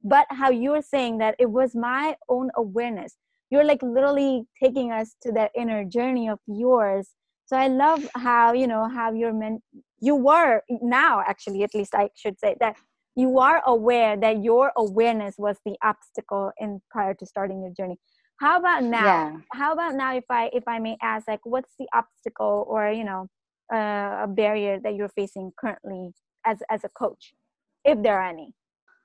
But 0.03 0.27
how 0.29 0.49
you're 0.49 0.81
saying 0.81 1.17
that 1.19 1.35
it 1.39 1.49
was 1.51 1.75
my 1.75 2.15
own 2.29 2.49
awareness. 2.55 3.15
You're 3.49 3.63
like 3.63 3.81
literally 3.81 4.43
taking 4.61 4.91
us 4.91 5.15
to 5.23 5.31
that 5.33 5.51
inner 5.55 5.83
journey 5.83 6.29
of 6.29 6.39
yours. 6.47 7.09
So 7.45 7.55
i 7.55 7.67
love 7.67 8.07
how 8.15 8.53
you 8.53 8.67
know 8.67 8.89
how 8.89 9.13
you're 9.13 9.33
meant 9.33 9.61
you 9.99 10.15
were 10.15 10.61
now 10.81 11.23
actually 11.25 11.63
at 11.63 11.73
least 11.73 11.95
i 11.95 12.09
should 12.13 12.37
say 12.39 12.55
that 12.59 12.75
you 13.17 13.39
are 13.39 13.63
aware 13.65 14.15
that 14.15 14.43
your 14.43 14.71
awareness 14.77 15.35
was 15.37 15.57
the 15.65 15.75
obstacle 15.83 16.51
in 16.59 16.79
prior 16.91 17.15
to 17.15 17.25
starting 17.25 17.61
your 17.61 17.71
journey 17.71 17.97
how 18.39 18.59
about 18.59 18.83
now 18.83 19.03
yeah. 19.03 19.35
how 19.53 19.73
about 19.73 19.95
now 19.95 20.15
if 20.15 20.23
i 20.29 20.49
if 20.53 20.63
i 20.67 20.79
may 20.79 20.95
ask 21.01 21.27
like 21.27 21.39
what's 21.43 21.73
the 21.79 21.87
obstacle 21.93 22.65
or 22.69 22.91
you 22.91 23.03
know 23.03 23.27
uh, 23.73 24.23
a 24.23 24.27
barrier 24.27 24.79
that 24.81 24.95
you're 24.95 25.09
facing 25.09 25.51
currently 25.59 26.11
as 26.45 26.59
as 26.69 26.83
a 26.83 26.89
coach 26.89 27.33
if 27.83 28.01
there 28.03 28.19
are 28.19 28.29
any 28.29 28.53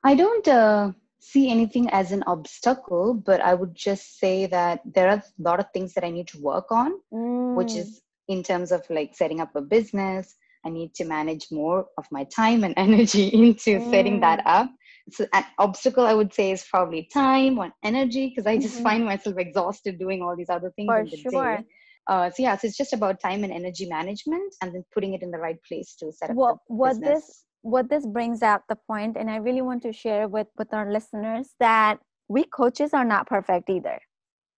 i 0.05 0.15
don't 0.15 0.47
uh, 0.47 0.93
see 1.19 1.51
anything 1.51 1.89
as 1.91 2.13
an 2.13 2.23
obstacle 2.27 3.15
but 3.15 3.41
i 3.41 3.55
would 3.55 3.75
just 3.75 4.19
say 4.21 4.47
that 4.47 4.81
there 4.95 5.09
are 5.09 5.17
a 5.17 5.43
lot 5.43 5.59
of 5.59 5.67
things 5.73 5.95
that 5.95 6.05
i 6.05 6.11
need 6.11 6.29
to 6.29 6.39
work 6.41 6.71
on 6.71 6.93
mm. 7.13 7.55
which 7.55 7.75
is 7.75 8.03
in 8.29 8.43
terms 8.43 8.71
of 8.71 8.89
like 8.91 9.15
setting 9.15 9.41
up 9.41 9.55
a 9.57 9.61
business 9.61 10.37
I 10.65 10.71
need 10.71 10.95
to 10.95 11.05
manage 11.05 11.49
more 11.51 11.87
of 11.99 12.07
my 12.11 12.25
time 12.25 12.65
and 12.65 12.75
energy 12.77 13.29
into 13.29 13.79
mm. 13.79 13.91
setting 13.91 14.21
that 14.21 14.41
mm. 14.41 14.43
up. 14.47 14.71
So 15.11 15.27
an 15.33 15.45
obstacle 15.59 16.07
I 16.07 16.15
would 16.15 16.33
say 16.33 16.53
is 16.53 16.65
probably 16.71 17.09
time 17.13 17.59
or 17.59 17.73
energy 17.83 18.29
because 18.29 18.47
I 18.47 18.57
just 18.57 18.77
mm-hmm. 18.77 18.85
find 18.85 19.05
myself 19.05 19.37
exhausted 19.37 19.99
doing 19.99 20.23
all 20.23 20.37
these 20.37 20.49
other 20.49 20.73
things 20.77 20.89
For 20.89 21.31
sure. 21.31 21.57
day. 21.59 21.65
Uh, 22.07 22.31
so 22.31 22.43
yeah, 22.43 22.57
so 22.57 22.69
it's 22.69 22.77
just 22.77 22.93
about 22.93 23.21
time 23.21 23.43
and 23.43 23.53
energy 23.53 23.87
management 23.87 24.55
and 24.63 24.73
then 24.73 24.85
putting 24.95 25.15
it 25.15 25.23
in 25.23 25.31
the 25.31 25.39
right 25.39 25.59
place 25.67 25.97
to 25.97 26.13
set 26.13 26.31
up 26.31 26.37
what, 26.37 26.57
what 26.69 27.01
business. 27.01 27.27
this 27.27 27.45
what 27.63 27.89
this 27.89 28.05
brings 28.07 28.43
out 28.43 28.63
the 28.69 28.77
point 28.89 29.17
and 29.17 29.31
i 29.31 29.37
really 29.37 29.63
want 29.63 29.83
to 29.83 29.93
share 29.93 30.29
with 30.29 30.49
with 30.59 30.73
our 30.75 30.93
listeners 30.93 31.51
that 31.61 31.99
we 32.29 32.45
coaches 32.45 32.93
are 32.93 33.05
not 33.05 33.27
perfect 33.27 33.71
either 33.71 33.99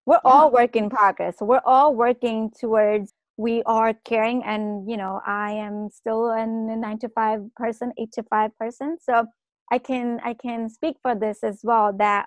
we're 0.07 0.21
yeah. 0.25 0.31
all 0.31 0.51
work 0.51 0.75
in 0.75 0.89
progress 0.89 1.37
we're 1.41 1.61
all 1.67 1.95
working 1.95 2.51
towards 2.59 3.13
we 3.37 3.63
are 3.67 3.95
caring 4.05 4.43
and 4.45 4.89
you 4.89 4.97
know 4.97 5.21
i 5.27 5.51
am 5.51 5.89
still 5.91 6.31
a 6.31 6.47
nine 6.47 6.99
to 6.99 7.09
five 7.09 7.41
person 7.57 7.93
eight 7.99 8.13
to 8.13 8.23
five 8.25 8.57
person. 8.59 8.97
So 9.01 9.27
i 9.73 9.79
can 9.79 10.21
i 10.25 10.35
can 10.35 10.69
speak 10.69 10.97
for 11.03 11.15
this 11.15 11.43
as 11.43 11.61
well 11.63 11.93
that 11.99 12.27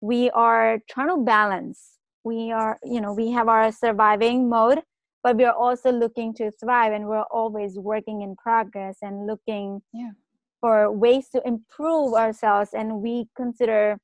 we 0.00 0.30
are 0.30 0.80
trying 0.90 1.08
to 1.08 1.24
balance. 1.24 1.98
We 2.24 2.52
are 2.52 2.78
you 2.84 3.00
know 3.00 3.12
we 3.12 3.30
have 3.30 3.48
our 3.48 3.72
surviving 3.72 4.48
mode 4.48 4.80
but 5.22 5.36
we 5.36 5.44
are 5.44 5.54
also 5.54 5.90
looking 5.90 6.34
to 6.34 6.50
thrive 6.62 6.92
and 6.92 7.06
we're 7.06 7.30
always 7.32 7.78
working 7.78 8.20
in 8.20 8.36
progress 8.36 8.98
and 9.00 9.26
looking 9.26 9.80
yeah. 9.94 10.10
for 10.60 10.92
ways 10.92 11.30
to 11.30 11.40
improve 11.46 12.12
ourselves. 12.12 12.70
And 12.74 13.00
we 13.00 13.28
consider 13.34 13.98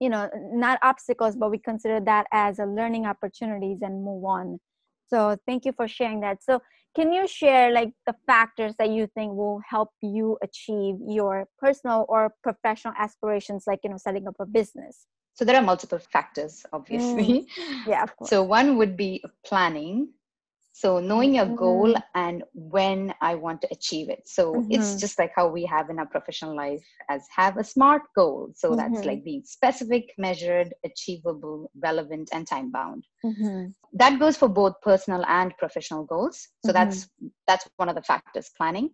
you 0.00 0.10
know 0.10 0.28
not 0.52 0.78
obstacles 0.82 1.36
but 1.36 1.50
we 1.50 1.58
consider 1.58 2.00
that 2.00 2.26
as 2.32 2.58
a 2.58 2.66
learning 2.66 3.06
opportunities 3.06 3.78
and 3.80 4.04
move 4.04 4.24
on 4.24 4.58
so 5.06 5.36
thank 5.46 5.64
you 5.64 5.72
for 5.72 5.88
sharing 5.88 6.20
that. 6.20 6.42
So 6.42 6.60
can 6.94 7.12
you 7.12 7.28
share 7.28 7.70
like 7.72 7.92
the 8.06 8.14
factors 8.26 8.74
that 8.78 8.90
you 8.90 9.06
think 9.14 9.34
will 9.34 9.60
help 9.68 9.90
you 10.02 10.38
achieve 10.42 10.96
your 11.06 11.46
personal 11.58 12.06
or 12.08 12.32
professional 12.42 12.94
aspirations 12.98 13.64
like 13.66 13.80
you 13.84 13.90
know 13.90 13.98
setting 13.98 14.26
up 14.26 14.36
a 14.40 14.46
business? 14.46 15.06
So 15.34 15.44
there 15.44 15.56
are 15.56 15.62
multiple 15.62 15.98
factors 15.98 16.64
obviously. 16.72 17.46
Mm. 17.58 17.86
yeah 17.86 18.06
so 18.24 18.42
one 18.42 18.78
would 18.78 18.96
be 18.96 19.22
planning 19.44 20.08
so 20.76 21.00
knowing 21.00 21.34
your 21.36 21.46
goal 21.46 21.88
mm-hmm. 21.94 22.20
and 22.22 22.42
when 22.52 23.14
i 23.22 23.34
want 23.34 23.62
to 23.62 23.68
achieve 23.72 24.10
it 24.10 24.22
so 24.26 24.52
mm-hmm. 24.52 24.70
it's 24.70 24.96
just 24.96 25.18
like 25.18 25.32
how 25.34 25.46
we 25.48 25.64
have 25.64 25.88
in 25.88 25.98
our 25.98 26.10
professional 26.14 26.54
life 26.54 26.84
as 27.08 27.22
have 27.34 27.56
a 27.56 27.64
smart 27.64 28.02
goal 28.14 28.52
so 28.54 28.68
mm-hmm. 28.68 28.78
that's 28.78 29.06
like 29.06 29.24
being 29.24 29.42
specific 29.44 30.12
measured 30.18 30.74
achievable 30.84 31.70
relevant 31.82 32.28
and 32.32 32.46
time 32.46 32.70
bound 32.70 33.04
mm-hmm. 33.24 33.66
that 33.94 34.18
goes 34.18 34.36
for 34.36 34.48
both 34.48 34.74
personal 34.82 35.24
and 35.26 35.56
professional 35.56 36.04
goals 36.04 36.48
so 36.64 36.72
that's 36.72 37.04
mm-hmm. 37.04 37.28
that's 37.46 37.66
one 37.76 37.88
of 37.88 37.94
the 37.94 38.02
factors 38.02 38.50
planning 38.56 38.90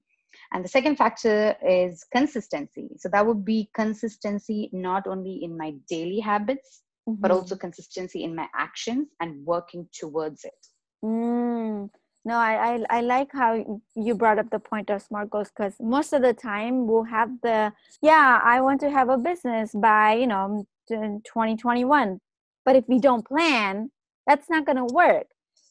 and 0.53 0.65
the 0.65 0.69
second 0.69 0.97
factor 0.97 1.57
is 1.69 2.05
consistency 2.13 2.91
so 2.97 3.09
that 3.09 3.27
would 3.27 3.45
be 3.45 3.69
consistency 3.75 4.71
not 4.73 5.09
only 5.09 5.41
in 5.43 5.59
my 5.59 5.75
daily 5.89 6.21
habits 6.21 6.83
but 7.07 7.33
mm-hmm. 7.33 7.41
also 7.41 7.57
consistency 7.57 8.23
in 8.23 8.37
my 8.37 8.47
actions 8.55 9.09
and 9.19 9.45
working 9.45 9.89
towards 9.93 10.45
it 10.45 10.61
Mm. 11.05 11.91
No, 12.25 12.37
I, 12.37 12.75
I 12.75 12.99
I 12.99 13.01
like 13.01 13.33
how 13.33 13.81
you 13.97 14.15
brought 14.15 14.39
up 14.39 14.51
the 14.51 14.61
point 14.61 14.91
of 14.91 15.03
smart 15.03 15.31
goals 15.31 15.49
because 15.49 15.75
most 15.81 16.13
of 16.13 16.23
the 16.23 16.33
time 16.33 16.87
we'll 16.87 17.03
have 17.03 17.31
the 17.43 17.73
yeah 18.01 18.41
I 18.43 18.61
want 18.61 18.81
to 18.83 18.91
have 18.91 19.09
a 19.09 19.19
business 19.19 19.73
by 19.75 20.15
you 20.15 20.29
know 20.29 20.65
2021, 20.89 22.21
but 22.65 22.77
if 22.77 22.85
we 22.87 23.01
don't 23.01 23.27
plan, 23.27 23.91
that's 24.27 24.49
not 24.49 24.67
gonna 24.67 24.87
work. 24.87 25.27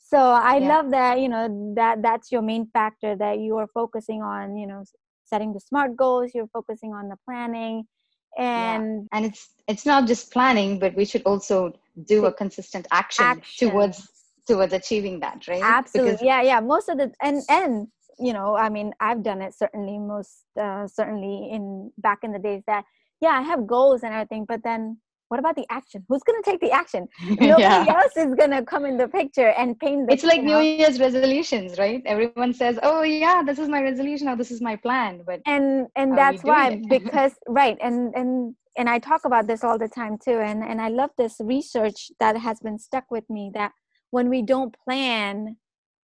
So 0.09 0.17
I 0.17 0.57
yeah. 0.57 0.67
love 0.67 0.91
that 0.91 1.19
you 1.21 1.29
know 1.29 1.73
that 1.77 2.01
that's 2.01 2.33
your 2.33 2.41
main 2.41 2.67
factor 2.73 3.15
that 3.15 3.39
you 3.39 3.55
are 3.57 3.67
focusing 3.67 4.21
on 4.21 4.57
you 4.57 4.67
know 4.67 4.83
setting 5.23 5.53
the 5.53 5.61
smart 5.61 5.95
goals. 5.95 6.31
You're 6.35 6.51
focusing 6.51 6.93
on 6.93 7.07
the 7.07 7.15
planning, 7.25 7.87
and 8.37 9.07
yeah. 9.09 9.17
and 9.17 9.25
it's 9.25 9.47
it's 9.69 9.85
not 9.85 10.05
just 10.05 10.31
planning, 10.31 10.79
but 10.79 10.95
we 10.95 11.05
should 11.05 11.23
also 11.23 11.73
do 12.05 12.25
a 12.25 12.33
consistent 12.33 12.87
action, 12.91 13.23
action. 13.23 13.69
towards 13.69 14.09
towards 14.47 14.73
achieving 14.73 15.19
that 15.19 15.47
right? 15.47 15.61
Absolutely. 15.63 16.13
Because- 16.13 16.25
yeah 16.25 16.41
yeah. 16.41 16.59
Most 16.59 16.89
of 16.89 16.97
the 16.97 17.11
and 17.21 17.41
and 17.49 17.87
you 18.19 18.33
know 18.33 18.55
i 18.55 18.69
mean 18.69 18.93
i've 18.99 19.23
done 19.23 19.41
it 19.41 19.53
certainly 19.53 19.97
most 19.97 20.43
uh, 20.59 20.87
certainly 20.87 21.49
in 21.51 21.91
back 21.97 22.19
in 22.23 22.31
the 22.31 22.39
days 22.39 22.61
that 22.67 22.83
yeah 23.19 23.29
i 23.29 23.41
have 23.41 23.65
goals 23.65 24.03
and 24.03 24.13
everything 24.13 24.45
but 24.47 24.61
then 24.63 24.97
what 25.31 25.39
about 25.39 25.55
the 25.55 25.65
action? 25.69 26.03
Who's 26.09 26.23
going 26.23 26.43
to 26.43 26.51
take 26.51 26.59
the 26.59 26.71
action? 26.71 27.07
Nobody 27.25 27.61
yeah. 27.61 27.85
else 27.87 28.17
is 28.17 28.35
going 28.35 28.49
to 28.49 28.63
come 28.63 28.83
in 28.83 28.97
the 28.97 29.07
picture 29.07 29.51
and 29.51 29.79
paint 29.79 30.07
the, 30.07 30.13
it's 30.13 30.25
like 30.25 30.41
new 30.41 30.55
know? 30.55 30.59
year's 30.59 30.99
resolutions 30.99 31.79
right? 31.79 32.01
Everyone 32.05 32.53
says 32.53 32.77
oh 32.83 33.03
yeah 33.03 33.41
this 33.41 33.57
is 33.57 33.69
my 33.69 33.81
resolution 33.81 34.27
or 34.27 34.35
this 34.35 34.51
is 34.51 34.59
my 34.61 34.75
plan 34.75 35.21
but 35.25 35.39
and 35.45 35.87
and 35.95 36.17
that's 36.17 36.43
why 36.43 36.81
because 36.89 37.31
right 37.47 37.77
and 37.81 38.13
and 38.13 38.55
and 38.77 38.89
i 38.89 38.99
talk 38.99 39.25
about 39.25 39.47
this 39.47 39.63
all 39.63 39.77
the 39.77 39.87
time 39.87 40.17
too 40.17 40.39
and 40.39 40.63
and 40.63 40.81
i 40.81 40.89
love 40.89 41.09
this 41.17 41.37
research 41.39 42.11
that 42.19 42.35
has 42.37 42.59
been 42.59 42.77
stuck 42.77 43.05
with 43.09 43.29
me 43.29 43.51
that 43.53 43.71
when 44.11 44.29
we 44.29 44.41
don't 44.41 44.75
plan 44.85 45.57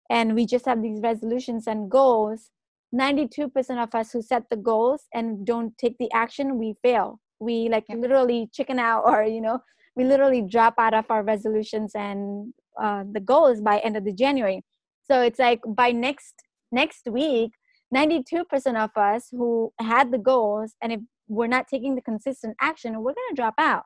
and 0.09 0.35
we 0.35 0.45
just 0.45 0.65
have 0.65 0.81
these 0.81 1.01
resolutions 1.01 1.67
and 1.67 1.91
goals 1.91 2.49
92% 2.95 3.83
of 3.83 3.93
us 3.93 4.11
who 4.11 4.21
set 4.21 4.43
the 4.49 4.55
goals 4.55 5.03
and 5.13 5.45
don't 5.45 5.77
take 5.77 5.97
the 5.97 6.11
action 6.13 6.57
we 6.57 6.73
fail. 6.81 7.19
We 7.39 7.69
like 7.69 7.85
yep. 7.89 7.99
literally 7.99 8.49
chicken 8.53 8.79
out 8.79 9.03
or 9.05 9.23
you 9.23 9.41
know 9.41 9.59
we 9.95 10.03
literally 10.03 10.41
drop 10.41 10.75
out 10.77 10.93
of 10.93 11.05
our 11.09 11.23
resolutions 11.23 11.93
and 11.95 12.53
uh, 12.81 13.03
the 13.11 13.19
goals 13.19 13.61
by 13.61 13.79
end 13.79 13.97
of 13.97 14.05
the 14.05 14.13
january. 14.13 14.63
So 15.03 15.21
it's 15.21 15.39
like 15.39 15.59
by 15.67 15.91
next 15.91 16.35
next 16.71 17.07
week 17.09 17.51
92% 17.95 18.43
of 18.75 18.89
us 18.97 19.29
who 19.31 19.71
had 19.79 20.11
the 20.11 20.17
goals 20.17 20.75
and 20.81 20.91
if 20.91 20.99
we're 21.29 21.47
not 21.47 21.67
taking 21.67 21.95
the 21.95 22.01
consistent 22.01 22.55
action 22.59 22.97
we're 22.97 23.13
going 23.13 23.29
to 23.29 23.35
drop 23.35 23.53
out 23.57 23.83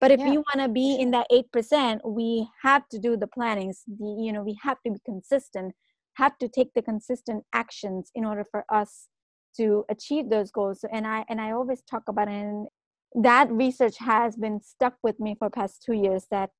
but 0.00 0.10
if 0.10 0.20
yeah. 0.20 0.30
we 0.30 0.38
want 0.38 0.60
to 0.60 0.68
be 0.68 0.96
in 0.96 1.10
that 1.10 1.26
8% 1.30 2.00
we 2.04 2.48
have 2.62 2.88
to 2.88 2.98
do 2.98 3.16
the 3.16 3.26
plannings 3.26 3.82
the 3.86 4.16
you 4.24 4.32
know 4.32 4.42
we 4.42 4.56
have 4.62 4.78
to 4.84 4.92
be 4.92 4.98
consistent 5.04 5.74
have 6.14 6.36
to 6.38 6.48
take 6.48 6.72
the 6.74 6.82
consistent 6.82 7.44
actions 7.52 8.10
in 8.14 8.24
order 8.24 8.44
for 8.50 8.64
us 8.68 9.08
to 9.56 9.84
achieve 9.88 10.28
those 10.30 10.50
goals. 10.50 10.84
And 10.92 11.06
i 11.06 11.24
and 11.28 11.40
i 11.40 11.50
always 11.52 11.82
talk 11.82 12.04
about 12.08 12.28
it 12.28 12.32
and 12.32 12.68
that 13.14 13.50
research 13.50 13.96
has 13.98 14.36
been 14.36 14.60
stuck 14.60 14.94
with 15.02 15.18
me 15.18 15.34
for 15.38 15.50
past 15.50 15.82
two 15.84 15.94
years 15.94 16.26
that 16.30 16.50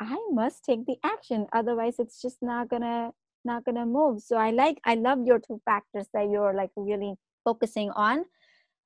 i 0.00 0.18
must 0.32 0.64
take 0.64 0.84
the 0.86 0.96
action 1.04 1.46
otherwise 1.52 1.96
it's 1.98 2.20
just 2.20 2.38
not 2.42 2.68
gonna 2.68 3.12
not 3.44 3.64
gonna 3.64 3.86
move. 3.86 4.20
So 4.20 4.36
i 4.36 4.50
like 4.50 4.78
i 4.84 4.94
love 4.94 5.20
your 5.24 5.38
two 5.38 5.60
factors 5.64 6.06
that 6.14 6.28
you're 6.30 6.54
like 6.54 6.70
really 6.76 7.14
focusing 7.44 7.90
on. 7.92 8.24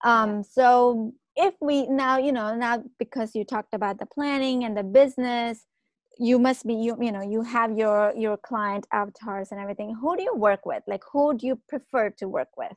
Um 0.04 0.42
so 0.42 1.12
if 1.36 1.54
we 1.60 1.86
now 1.86 2.18
you 2.18 2.32
know 2.32 2.54
now 2.54 2.82
because 2.98 3.34
you 3.34 3.44
talked 3.44 3.74
about 3.74 3.98
the 3.98 4.06
planning 4.06 4.64
and 4.64 4.76
the 4.76 4.82
business 4.82 5.66
you 6.18 6.38
must 6.38 6.66
be 6.66 6.74
you 6.74 6.96
you 7.00 7.12
know 7.12 7.22
you 7.22 7.42
have 7.42 7.76
your 7.76 8.14
your 8.16 8.36
client 8.36 8.86
avatars 8.92 9.50
and 9.50 9.60
everything. 9.60 9.94
Who 10.00 10.16
do 10.16 10.22
you 10.22 10.34
work 10.34 10.64
with? 10.64 10.82
Like 10.86 11.02
who 11.12 11.36
do 11.36 11.46
you 11.46 11.60
prefer 11.68 12.10
to 12.10 12.28
work 12.28 12.48
with? 12.56 12.72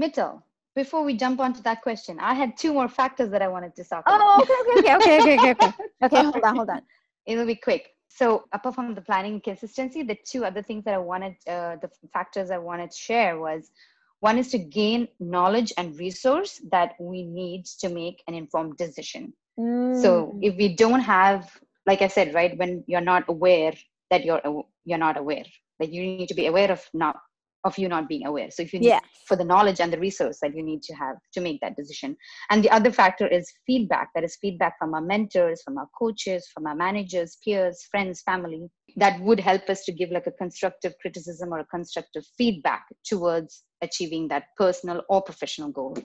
Mital 0.00 0.42
before 0.74 1.02
we 1.02 1.14
jump 1.14 1.40
onto 1.40 1.60
that 1.62 1.82
question 1.82 2.18
i 2.20 2.32
had 2.32 2.56
two 2.56 2.72
more 2.72 2.88
factors 2.88 3.28
that 3.30 3.42
i 3.42 3.48
wanted 3.48 3.74
to 3.74 3.84
talk 3.84 4.04
about. 4.06 4.20
Oh 4.20 4.40
okay 4.42 4.58
okay 4.62 4.94
okay 4.96 5.20
okay 5.20 5.34
okay 5.38 5.50
okay 5.50 5.72
okay. 6.04 6.22
Hold 6.22 6.44
on 6.44 6.56
hold 6.56 6.70
on. 6.70 6.82
It'll 7.26 7.46
be 7.46 7.56
quick. 7.56 7.90
So 8.08 8.44
apart 8.52 8.74
from 8.74 8.94
the 8.94 9.02
planning 9.02 9.40
consistency 9.40 10.02
the 10.02 10.18
two 10.24 10.44
other 10.44 10.62
things 10.62 10.84
that 10.84 10.94
i 10.94 10.98
wanted 10.98 11.34
uh, 11.46 11.76
the 11.82 11.90
factors 12.12 12.50
i 12.50 12.58
wanted 12.58 12.90
to 12.90 12.98
share 12.98 13.38
was 13.38 13.70
one 14.20 14.38
is 14.38 14.50
to 14.50 14.58
gain 14.58 15.08
knowledge 15.18 15.72
and 15.76 15.98
resource 15.98 16.60
that 16.70 16.94
we 17.00 17.24
need 17.24 17.64
to 17.80 17.88
make 17.88 18.22
an 18.28 18.34
informed 18.34 18.76
decision. 18.76 19.32
Mm. 19.58 20.00
So 20.00 20.38
if 20.42 20.56
we 20.56 20.74
don't 20.74 21.00
have, 21.00 21.50
like 21.86 22.02
I 22.02 22.08
said, 22.08 22.34
right, 22.34 22.56
when 22.56 22.84
you're 22.86 23.00
not 23.00 23.24
aware 23.28 23.72
that 24.10 24.24
you're 24.24 24.42
you're 24.84 24.98
not 24.98 25.16
aware, 25.16 25.44
like 25.78 25.90
you 25.90 26.02
need 26.02 26.28
to 26.28 26.34
be 26.34 26.46
aware 26.46 26.70
of 26.70 26.84
not 26.92 27.16
of 27.64 27.76
you 27.78 27.88
not 27.88 28.08
being 28.08 28.26
aware. 28.26 28.50
So 28.50 28.62
if 28.62 28.72
you 28.72 28.80
need 28.80 28.88
yeah. 28.88 29.00
for 29.26 29.36
the 29.36 29.44
knowledge 29.44 29.80
and 29.80 29.92
the 29.92 29.98
resource 29.98 30.38
that 30.42 30.54
you 30.54 30.62
need 30.62 30.82
to 30.82 30.94
have 30.94 31.16
to 31.34 31.40
make 31.40 31.60
that 31.60 31.76
decision. 31.76 32.16
And 32.50 32.64
the 32.64 32.70
other 32.70 32.90
factor 32.90 33.26
is 33.26 33.52
feedback. 33.66 34.08
That 34.14 34.24
is 34.24 34.36
feedback 34.40 34.78
from 34.78 34.94
our 34.94 35.00
mentors, 35.00 35.62
from 35.62 35.78
our 35.78 35.88
coaches, 35.98 36.48
from 36.52 36.66
our 36.66 36.74
managers, 36.74 37.38
peers, 37.44 37.86
friends, 37.90 38.22
family. 38.22 38.68
That 38.96 39.20
would 39.20 39.40
help 39.40 39.68
us 39.68 39.84
to 39.84 39.92
give 39.92 40.10
like 40.10 40.26
a 40.26 40.32
constructive 40.32 40.94
criticism 41.00 41.52
or 41.52 41.60
a 41.60 41.66
constructive 41.66 42.24
feedback 42.36 42.86
towards 43.04 43.62
achieving 43.82 44.28
that 44.28 44.44
personal 44.56 45.02
or 45.08 45.22
professional 45.22 45.70
goal. 45.70 45.96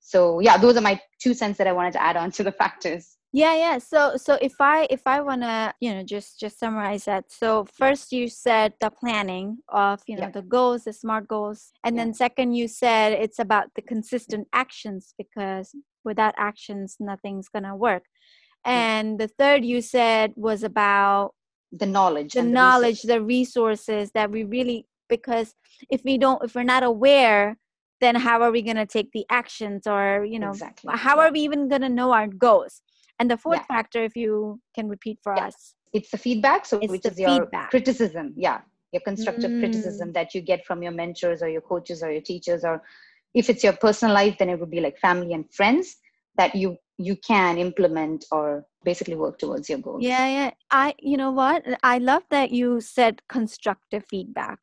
So 0.00 0.40
yeah, 0.40 0.58
those 0.58 0.76
are 0.76 0.82
my 0.82 1.00
two 1.22 1.32
cents 1.32 1.58
that 1.58 1.66
I 1.66 1.72
wanted 1.72 1.92
to 1.94 2.02
add 2.02 2.16
on 2.16 2.30
to 2.32 2.42
the 2.42 2.52
factors 2.62 3.16
yeah 3.34 3.56
yeah 3.56 3.78
so 3.78 4.16
so 4.16 4.38
if 4.40 4.54
i 4.60 4.86
if 4.90 5.02
i 5.06 5.20
want 5.20 5.42
to 5.42 5.74
you 5.80 5.92
know 5.92 6.04
just 6.04 6.38
just 6.38 6.56
summarize 6.56 7.04
that 7.04 7.24
so 7.28 7.64
first 7.64 8.12
you 8.12 8.28
said 8.28 8.72
the 8.80 8.88
planning 8.88 9.58
of 9.70 10.00
you 10.06 10.14
know 10.14 10.22
yeah. 10.22 10.30
the 10.30 10.42
goals 10.42 10.84
the 10.84 10.92
smart 10.92 11.26
goals 11.26 11.72
and 11.82 11.96
yeah. 11.96 12.04
then 12.04 12.14
second 12.14 12.52
you 12.54 12.68
said 12.68 13.12
it's 13.12 13.40
about 13.40 13.66
the 13.74 13.82
consistent 13.82 14.46
actions 14.52 15.14
because 15.18 15.74
without 16.04 16.32
actions 16.38 16.96
nothing's 17.00 17.48
gonna 17.48 17.74
work 17.74 18.04
and 18.64 19.18
yeah. 19.18 19.26
the 19.26 19.32
third 19.36 19.64
you 19.64 19.82
said 19.82 20.32
was 20.36 20.62
about 20.62 21.34
the 21.72 21.86
knowledge 21.86 22.34
the, 22.34 22.42
the 22.42 22.46
knowledge 22.46 23.02
resources. 23.02 23.08
the 23.08 23.20
resources 23.20 24.10
that 24.14 24.30
we 24.30 24.44
really 24.44 24.86
because 25.08 25.54
if 25.90 26.04
we 26.04 26.16
don't 26.18 26.44
if 26.44 26.54
we're 26.54 26.62
not 26.62 26.84
aware 26.84 27.58
then 28.00 28.14
how 28.14 28.42
are 28.42 28.52
we 28.52 28.62
going 28.62 28.76
to 28.76 28.86
take 28.86 29.10
the 29.12 29.24
actions 29.28 29.86
or 29.88 30.24
you 30.24 30.38
know 30.38 30.50
exactly. 30.50 30.92
how 30.96 31.18
are 31.18 31.32
we 31.32 31.40
even 31.40 31.68
going 31.68 31.82
to 31.82 31.88
know 31.88 32.12
our 32.12 32.28
goals 32.28 32.80
and 33.18 33.30
the 33.30 33.36
fourth 33.36 33.60
yeah. 33.68 33.76
factor, 33.76 34.04
if 34.04 34.16
you 34.16 34.60
can 34.74 34.88
repeat 34.88 35.18
for 35.22 35.34
yeah. 35.36 35.46
us, 35.46 35.74
it's 35.92 36.10
the 36.10 36.18
feedback. 36.18 36.66
So, 36.66 36.78
it's 36.80 36.90
which 36.90 37.06
is 37.06 37.18
your 37.18 37.40
feedback. 37.40 37.70
criticism. 37.70 38.34
Yeah, 38.36 38.60
your 38.92 39.02
constructive 39.02 39.50
mm. 39.50 39.60
criticism 39.60 40.12
that 40.12 40.34
you 40.34 40.40
get 40.40 40.64
from 40.66 40.82
your 40.82 40.92
mentors 40.92 41.42
or 41.42 41.48
your 41.48 41.60
coaches 41.60 42.02
or 42.02 42.10
your 42.10 42.22
teachers, 42.22 42.64
or 42.64 42.82
if 43.34 43.48
it's 43.48 43.62
your 43.62 43.74
personal 43.74 44.14
life, 44.14 44.36
then 44.38 44.48
it 44.48 44.58
would 44.58 44.70
be 44.70 44.80
like 44.80 44.98
family 44.98 45.32
and 45.32 45.52
friends 45.52 45.96
that 46.36 46.54
you 46.54 46.76
you 46.98 47.16
can 47.16 47.58
implement 47.58 48.24
or 48.30 48.64
basically 48.84 49.16
work 49.16 49.38
towards 49.38 49.68
your 49.68 49.78
goals. 49.78 50.02
Yeah, 50.02 50.28
yeah. 50.28 50.50
I, 50.70 50.94
you 51.00 51.16
know 51.16 51.32
what? 51.32 51.64
I 51.82 51.98
love 51.98 52.22
that 52.30 52.52
you 52.52 52.80
said 52.80 53.22
constructive 53.28 54.04
feedback 54.08 54.58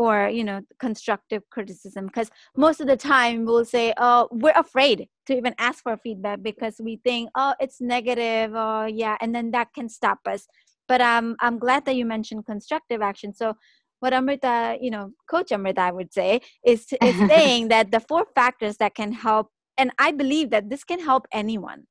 or 0.00 0.30
you 0.30 0.42
know 0.42 0.62
constructive 0.78 1.42
criticism 1.50 2.06
because 2.06 2.30
most 2.56 2.80
of 2.80 2.86
the 2.86 2.96
time 2.96 3.44
we'll 3.44 3.66
say 3.66 3.92
oh 3.98 4.28
we're 4.30 4.60
afraid 4.66 5.06
to 5.26 5.36
even 5.36 5.54
ask 5.58 5.82
for 5.82 5.94
feedback 5.98 6.38
because 6.42 6.80
we 6.82 6.96
think 7.04 7.28
oh 7.34 7.52
it's 7.60 7.82
negative 7.82 8.52
oh 8.54 8.86
yeah 8.86 9.16
and 9.20 9.34
then 9.34 9.50
that 9.50 9.68
can 9.74 9.88
stop 9.88 10.18
us. 10.26 10.46
But 10.88 11.00
um, 11.02 11.36
i'm 11.40 11.58
glad 11.58 11.84
that 11.84 11.96
you 11.96 12.06
mentioned 12.06 12.46
constructive 12.46 13.00
action. 13.02 13.34
So 13.34 13.56
what 14.00 14.14
amrita 14.14 14.78
you 14.80 14.90
know 14.90 15.12
coach 15.32 15.52
amrita 15.52 15.82
i 15.82 15.92
would 15.92 16.12
say 16.12 16.40
is, 16.64 16.86
is 17.02 17.16
saying 17.32 17.68
that 17.68 17.90
the 17.90 18.00
four 18.00 18.24
factors 18.34 18.78
that 18.78 18.94
can 18.94 19.12
help 19.12 19.48
and 19.76 19.90
i 19.98 20.10
believe 20.10 20.48
that 20.50 20.70
this 20.70 20.84
can 20.84 21.00
help 21.10 21.26
anyone 21.42 21.84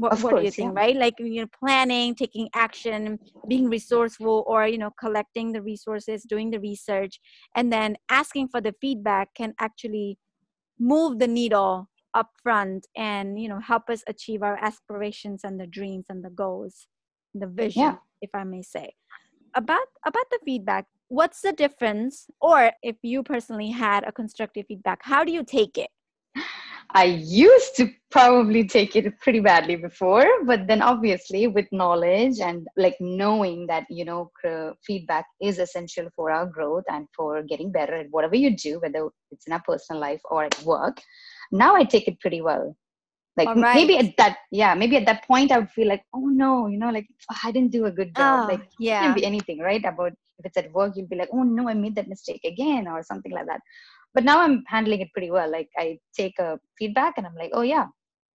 what, 0.00 0.12
what 0.22 0.30
course, 0.30 0.40
do 0.40 0.44
you 0.46 0.50
think 0.50 0.72
yeah. 0.74 0.80
right 0.80 0.96
like 0.96 1.14
you 1.18 1.42
know 1.42 1.48
planning 1.58 2.14
taking 2.14 2.48
action 2.54 3.18
being 3.48 3.68
resourceful 3.68 4.44
or 4.46 4.66
you 4.66 4.78
know 4.78 4.90
collecting 4.98 5.52
the 5.52 5.60
resources 5.60 6.22
doing 6.22 6.50
the 6.50 6.58
research 6.58 7.20
and 7.54 7.72
then 7.72 7.96
asking 8.10 8.48
for 8.48 8.60
the 8.60 8.74
feedback 8.80 9.28
can 9.34 9.52
actually 9.60 10.16
move 10.78 11.18
the 11.18 11.28
needle 11.28 11.88
up 12.14 12.30
front 12.42 12.86
and 12.96 13.38
you 13.38 13.48
know 13.48 13.60
help 13.60 13.90
us 13.90 14.02
achieve 14.08 14.42
our 14.42 14.56
aspirations 14.64 15.42
and 15.44 15.60
the 15.60 15.66
dreams 15.66 16.06
and 16.08 16.24
the 16.24 16.30
goals 16.30 16.86
the 17.34 17.46
vision 17.46 17.82
yeah. 17.82 17.96
if 18.22 18.30
i 18.34 18.42
may 18.42 18.62
say 18.62 18.90
about 19.54 19.86
about 20.06 20.24
the 20.30 20.38
feedback 20.44 20.86
what's 21.08 21.42
the 21.42 21.52
difference 21.52 22.26
or 22.40 22.72
if 22.82 22.96
you 23.02 23.22
personally 23.22 23.70
had 23.70 24.02
a 24.04 24.12
constructive 24.12 24.64
feedback 24.66 25.00
how 25.02 25.22
do 25.24 25.30
you 25.30 25.44
take 25.44 25.76
it 25.76 25.90
I 26.94 27.04
used 27.04 27.76
to 27.76 27.90
probably 28.10 28.66
take 28.66 28.96
it 28.96 29.18
pretty 29.20 29.40
badly 29.40 29.76
before, 29.76 30.26
but 30.44 30.66
then 30.66 30.82
obviously 30.82 31.46
with 31.46 31.66
knowledge 31.70 32.40
and 32.40 32.66
like 32.76 32.96
knowing 32.98 33.66
that, 33.68 33.84
you 33.88 34.04
know, 34.04 34.30
feedback 34.84 35.26
is 35.40 35.58
essential 35.58 36.08
for 36.16 36.30
our 36.30 36.46
growth 36.46 36.84
and 36.90 37.06
for 37.16 37.42
getting 37.42 37.70
better 37.70 37.94
at 37.94 38.06
whatever 38.10 38.34
you 38.34 38.56
do, 38.56 38.80
whether 38.80 39.08
it's 39.30 39.46
in 39.46 39.52
our 39.52 39.62
personal 39.64 40.00
life 40.00 40.20
or 40.24 40.44
at 40.44 40.62
work, 40.64 41.00
now 41.52 41.76
I 41.76 41.84
take 41.84 42.08
it 42.08 42.18
pretty 42.20 42.40
well. 42.40 42.76
Like 43.36 43.48
right. 43.48 43.74
maybe 43.74 43.96
at 43.96 44.16
that, 44.18 44.38
yeah, 44.50 44.74
maybe 44.74 44.96
at 44.96 45.06
that 45.06 45.24
point 45.26 45.52
I 45.52 45.58
would 45.58 45.70
feel 45.70 45.88
like, 45.88 46.02
oh 46.14 46.26
no, 46.26 46.66
you 46.66 46.78
know, 46.78 46.90
like 46.90 47.06
oh, 47.30 47.36
I 47.44 47.52
didn't 47.52 47.70
do 47.70 47.86
a 47.86 47.90
good 47.92 48.14
job. 48.14 48.40
Oh, 48.44 48.52
like 48.52 48.68
yeah, 48.78 49.00
it 49.00 49.06
can 49.06 49.14
be 49.14 49.24
anything, 49.24 49.60
right? 49.60 49.84
About 49.84 50.12
if 50.38 50.46
it's 50.46 50.56
at 50.56 50.72
work, 50.72 50.94
you'll 50.96 51.06
be 51.06 51.16
like, 51.16 51.30
oh 51.32 51.42
no, 51.42 51.68
I 51.68 51.74
made 51.74 51.94
that 51.94 52.08
mistake 52.08 52.40
again 52.44 52.88
or 52.88 53.02
something 53.02 53.32
like 53.32 53.46
that 53.46 53.60
but 54.14 54.24
now 54.24 54.40
i'm 54.40 54.62
handling 54.66 55.00
it 55.00 55.12
pretty 55.12 55.30
well 55.30 55.50
like 55.50 55.68
i 55.78 55.98
take 56.16 56.38
a 56.38 56.58
feedback 56.78 57.14
and 57.16 57.26
i'm 57.26 57.34
like 57.34 57.50
oh 57.52 57.62
yeah 57.62 57.86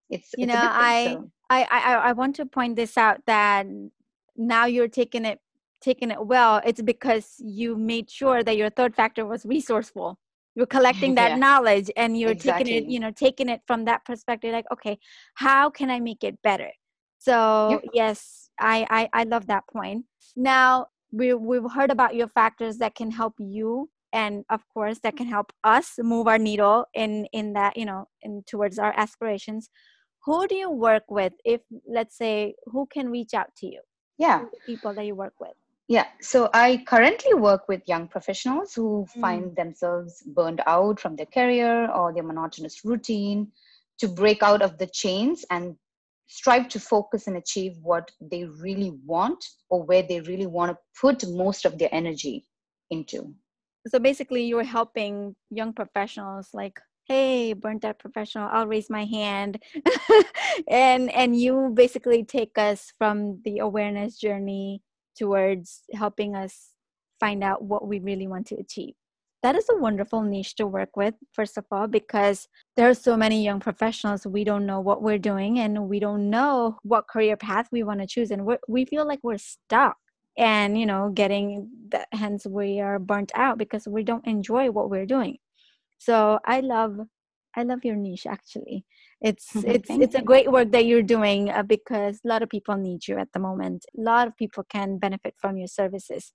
it's 0.10 0.32
you 0.38 0.44
it's 0.44 0.54
know 0.54 0.60
I, 0.62 1.14
so. 1.14 1.32
I 1.50 1.68
i 1.72 1.94
i 2.10 2.12
want 2.14 2.36
to 2.38 2.46
point 2.46 2.76
this 2.76 2.98
out 2.98 3.22
that 3.26 3.68
now 4.36 4.66
you're 4.66 4.88
taking 4.88 5.26
it 5.26 5.40
taking 5.82 6.12
it 6.12 6.26
well 6.26 6.62
it's 6.66 6.82
because 6.82 7.36
you 7.40 7.76
made 7.76 8.10
sure 8.10 8.44
that 8.44 8.58
your 8.58 8.70
third 8.70 8.96
factor 8.96 9.26
was 9.26 9.46
resourceful 9.46 10.18
you're 10.56 10.66
collecting 10.66 11.16
that 11.16 11.32
yeah. 11.32 11.36
knowledge 11.36 11.92
and 11.98 12.18
you're 12.18 12.32
exactly. 12.32 12.64
taking 12.64 12.84
it 12.84 12.92
you 12.92 13.00
know 13.00 13.12
taking 13.12 13.50
it 13.50 13.62
from 13.68 13.86
that 13.86 14.04
perspective 14.06 14.54
like 14.54 14.66
okay 14.72 14.98
how 15.36 15.70
can 15.70 15.90
i 15.90 16.00
make 16.00 16.24
it 16.24 16.42
better? 16.42 16.72
So 17.20 17.70
yep. 17.72 17.82
yes 17.94 18.50
I, 18.60 18.86
I 18.90 19.22
i 19.22 19.24
love 19.24 19.48
that 19.48 19.64
point. 19.72 20.06
Now 20.36 20.88
we 21.12 21.34
we've 21.34 21.70
heard 21.72 21.92
about 21.92 22.16
your 22.16 22.28
factors 22.28 22.78
that 22.78 22.96
can 22.96 23.12
help 23.12 23.34
you 23.40 23.90
and 24.14 24.46
of 24.50 24.62
course 24.74 25.00
that 25.04 25.18
can 25.18 25.28
help 25.28 25.52
us 25.64 25.94
move 26.00 26.28
our 26.28 26.38
needle 26.38 26.86
in 26.94 27.26
in 27.34 27.54
that 27.54 27.76
you 27.78 27.86
know 27.86 28.08
in 28.22 28.44
towards 28.48 28.80
our 28.80 28.94
aspirations. 28.96 29.70
Who 30.26 30.48
do 30.48 30.56
you 30.56 30.72
work 30.72 31.04
with? 31.10 31.34
If 31.44 31.62
let's 31.88 32.18
say 32.18 32.56
who 32.66 32.88
can 32.92 33.10
reach 33.10 33.34
out 33.34 33.50
to 33.58 33.68
you? 33.68 33.82
Yeah. 34.18 34.46
People 34.66 34.94
that 34.94 35.06
you 35.06 35.16
work 35.16 35.34
with 35.40 35.54
yeah 35.88 36.06
so 36.20 36.50
i 36.54 36.84
currently 36.88 37.34
work 37.34 37.68
with 37.68 37.82
young 37.88 38.08
professionals 38.08 38.74
who 38.74 39.06
mm. 39.06 39.22
find 39.22 39.56
themselves 39.56 40.24
burned 40.36 40.62
out 40.66 41.00
from 41.00 41.16
their 41.16 41.28
career 41.28 41.90
or 41.92 42.14
their 42.14 42.24
monotonous 42.24 42.84
routine 42.84 43.48
to 44.00 44.08
break 44.08 44.44
out 44.44 44.62
of 44.62 44.78
the 44.78 44.88
chains 44.88 45.46
and 45.52 45.76
strive 46.28 46.68
to 46.68 46.80
focus 46.80 47.28
and 47.28 47.38
achieve 47.38 47.78
what 47.82 48.10
they 48.20 48.46
really 48.46 48.92
want 49.06 49.44
or 49.70 49.84
where 49.84 50.02
they 50.02 50.20
really 50.22 50.48
want 50.48 50.72
to 50.72 50.78
put 51.00 51.24
most 51.30 51.66
of 51.66 51.78
their 51.78 51.90
energy 51.92 52.48
into 52.90 53.34
so 53.88 54.00
basically 54.00 54.44
you're 54.44 54.64
helping 54.64 55.36
young 55.52 55.72
professionals 55.72 56.50
like 56.54 56.80
hey 57.08 57.54
burnt 57.54 57.86
out 57.86 58.00
professional 58.00 58.50
i'll 58.52 58.66
raise 58.66 58.90
my 58.90 59.06
hand 59.06 59.62
and 60.68 61.12
and 61.12 61.40
you 61.40 61.72
basically 61.76 62.24
take 62.24 62.58
us 62.58 62.92
from 62.98 63.40
the 63.44 63.60
awareness 63.60 64.18
journey 64.18 64.82
towards 65.16 65.82
helping 65.94 66.36
us 66.36 66.72
find 67.20 67.44
out 67.44 67.64
what 67.64 67.88
we 67.88 68.00
really 68.00 68.28
want 68.28 68.48
to 68.48 68.56
achieve. 68.56 68.94
That 69.44 69.56
is 69.56 69.68
a 69.70 69.78
wonderful 69.78 70.24
niche 70.24 70.56
to 70.56 70.66
work 70.66 70.98
with 70.98 71.14
first 71.32 71.56
of 71.58 71.66
all 71.72 71.88
because 71.88 72.48
there 72.76 72.90
are 72.90 72.96
so 72.96 73.16
many 73.16 73.44
young 73.44 73.60
professionals 73.60 74.26
we 74.26 74.44
don't 74.44 74.66
know 74.66 74.80
what 74.80 75.04
we're 75.04 75.20
doing 75.20 75.60
and 75.60 75.88
we 75.88 76.00
don't 76.00 76.32
know 76.32 76.80
what 76.82 77.08
career 77.08 77.38
path 77.38 77.68
we 77.72 77.84
want 77.84 78.00
to 78.00 78.08
choose 78.08 78.32
and 78.32 78.48
we 78.68 78.86
feel 78.86 79.08
like 79.08 79.20
we're 79.22 79.38
stuck 79.38 79.98
and 80.36 80.80
you 80.80 80.86
know 80.88 81.12
getting 81.14 81.70
that 81.90 82.08
hence 82.12 82.48
we 82.48 82.80
are 82.82 82.98
burnt 82.98 83.32
out 83.36 83.60
because 83.60 83.88
we 83.88 84.04
don't 84.04 84.26
enjoy 84.26 84.72
what 84.72 84.90
we're 84.90 85.06
doing. 85.06 85.38
So 86.00 86.40
i 86.46 86.60
love 86.62 87.00
i 87.56 87.62
love 87.62 87.86
your 87.86 87.96
niche 87.96 88.26
actually 88.26 88.84
it's 89.26 89.56
it's 89.74 89.90
it's 89.90 90.16
a 90.16 90.22
great 90.22 90.52
work 90.52 90.72
that 90.72 90.86
you're 90.86 91.10
doing 91.16 91.50
uh, 91.50 91.64
because 91.64 92.20
a 92.24 92.28
lot 92.28 92.44
of 92.44 92.50
people 92.50 92.78
need 92.78 93.08
you 93.08 93.18
at 93.18 93.32
the 93.34 93.40
moment. 93.40 93.86
A 93.98 94.02
lot 94.02 94.28
of 94.28 94.38
people 94.38 94.64
can 94.70 95.00
benefit 95.00 95.34
from 95.38 95.58
your 95.58 95.68
services. 95.68 96.32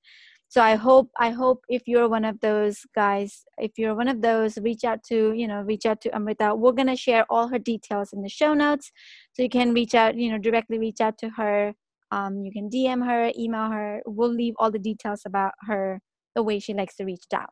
So 0.55 0.61
i 0.61 0.74
hope 0.74 1.09
i 1.26 1.31
hope 1.31 1.61
if 1.68 1.83
you're 1.87 2.09
one 2.09 2.24
of 2.24 2.40
those 2.40 2.79
guys 3.03 3.44
if 3.66 3.79
you're 3.79 3.94
one 3.94 4.09
of 4.09 4.20
those 4.20 4.59
reach 4.68 4.83
out 4.83 5.00
to 5.11 5.33
you 5.40 5.46
know 5.46 5.61
reach 5.62 5.87
out 5.87 6.00
to 6.03 6.14
amrita. 6.16 6.48
We're 6.57 6.79
going 6.81 6.94
to 6.94 7.03
share 7.07 7.24
all 7.31 7.46
her 7.53 7.61
details 7.72 8.12
in 8.12 8.22
the 8.22 8.29
show 8.40 8.53
notes. 8.55 8.90
So 9.35 9.44
you 9.44 9.53
can 9.59 9.72
reach 9.72 9.94
out 9.94 10.16
you 10.16 10.31
know 10.33 10.38
directly 10.38 10.79
reach 10.79 11.00
out 11.00 11.16
to 11.18 11.29
her. 11.40 11.72
Um, 12.12 12.44
you 12.44 12.50
can 12.50 12.68
DM 12.68 13.07
her, 13.07 13.31
email 13.38 13.70
her. 13.70 14.03
We'll 14.05 14.35
leave 14.42 14.55
all 14.59 14.72
the 14.72 14.81
details 14.90 15.22
about 15.24 15.53
her, 15.68 16.00
the 16.35 16.42
way 16.42 16.59
she 16.59 16.74
likes 16.74 16.96
to 16.96 17.05
reach 17.05 17.26
out. 17.33 17.50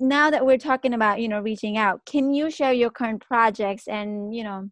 Now 0.00 0.30
that 0.30 0.44
we're 0.44 0.58
talking 0.58 0.94
about, 0.94 1.20
you 1.20 1.28
know, 1.28 1.40
reaching 1.40 1.76
out, 1.76 2.04
can 2.04 2.34
you 2.34 2.50
share 2.50 2.72
your 2.72 2.90
current 2.90 3.22
projects 3.22 3.86
and, 3.86 4.34
you 4.34 4.44
know, 4.44 4.70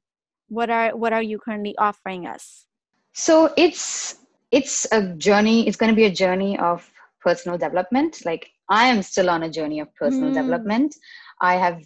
what 0.48 0.68
are 0.68 0.94
what 0.96 1.12
are 1.12 1.22
you 1.22 1.38
currently 1.38 1.74
offering 1.78 2.26
us? 2.26 2.66
So 3.14 3.52
it's 3.56 4.16
it's 4.50 4.86
a 4.92 5.14
journey. 5.14 5.66
It's 5.66 5.76
going 5.76 5.90
to 5.90 5.96
be 5.96 6.04
a 6.04 6.12
journey 6.12 6.58
of 6.58 6.88
personal 7.20 7.56
development. 7.56 8.18
Like 8.24 8.50
I 8.68 8.88
am 8.88 9.02
still 9.02 9.30
on 9.30 9.44
a 9.44 9.50
journey 9.50 9.80
of 9.80 9.94
personal 9.94 10.30
mm. 10.30 10.34
development. 10.34 10.94
I 11.40 11.54
have 11.54 11.82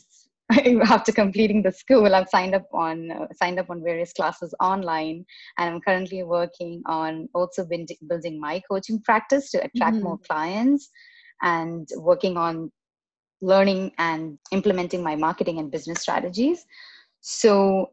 after 0.88 1.10
completing 1.10 1.60
the 1.60 1.72
school 1.72 2.14
i've 2.14 2.28
signed 2.28 2.54
up 2.54 2.68
on 2.72 3.10
uh, 3.10 3.26
signed 3.32 3.58
up 3.58 3.68
on 3.68 3.82
various 3.82 4.12
classes 4.12 4.54
online 4.60 5.24
and 5.58 5.74
i'm 5.74 5.80
currently 5.80 6.22
working 6.22 6.80
on 6.86 7.28
also 7.34 7.64
been 7.64 7.84
building 8.08 8.40
my 8.40 8.62
coaching 8.70 9.00
practice 9.02 9.50
to 9.50 9.58
attract 9.58 9.96
mm-hmm. 9.96 10.04
more 10.04 10.18
clients 10.18 10.88
and 11.42 11.88
working 11.96 12.36
on 12.36 12.70
learning 13.40 13.92
and 13.98 14.38
implementing 14.52 15.02
my 15.02 15.16
marketing 15.16 15.58
and 15.58 15.70
business 15.70 16.00
strategies. 16.00 16.64
So 17.20 17.90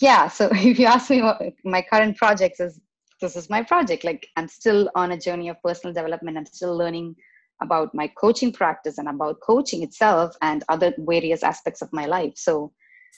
yeah 0.00 0.28
so 0.28 0.48
if 0.52 0.78
you 0.78 0.86
ask 0.86 1.10
me 1.10 1.22
what 1.22 1.40
my 1.64 1.82
current 1.82 2.16
projects 2.16 2.60
is 2.60 2.80
this 3.20 3.36
is 3.36 3.48
my 3.48 3.62
project. 3.62 4.04
Like 4.04 4.26
i'm 4.36 4.48
still 4.48 4.90
on 4.94 5.12
a 5.12 5.18
journey 5.18 5.48
of 5.48 5.62
personal 5.62 5.94
development. 5.94 6.36
I'm 6.36 6.46
still 6.46 6.76
learning 6.76 7.14
about 7.62 7.94
my 7.94 8.08
coaching 8.08 8.52
practice 8.52 8.98
and 8.98 9.08
about 9.08 9.40
coaching 9.40 9.82
itself 9.82 10.36
and 10.42 10.64
other 10.68 10.92
various 10.98 11.42
aspects 11.42 11.80
of 11.80 11.92
my 11.92 12.06
life. 12.06 12.32
So 12.36 12.72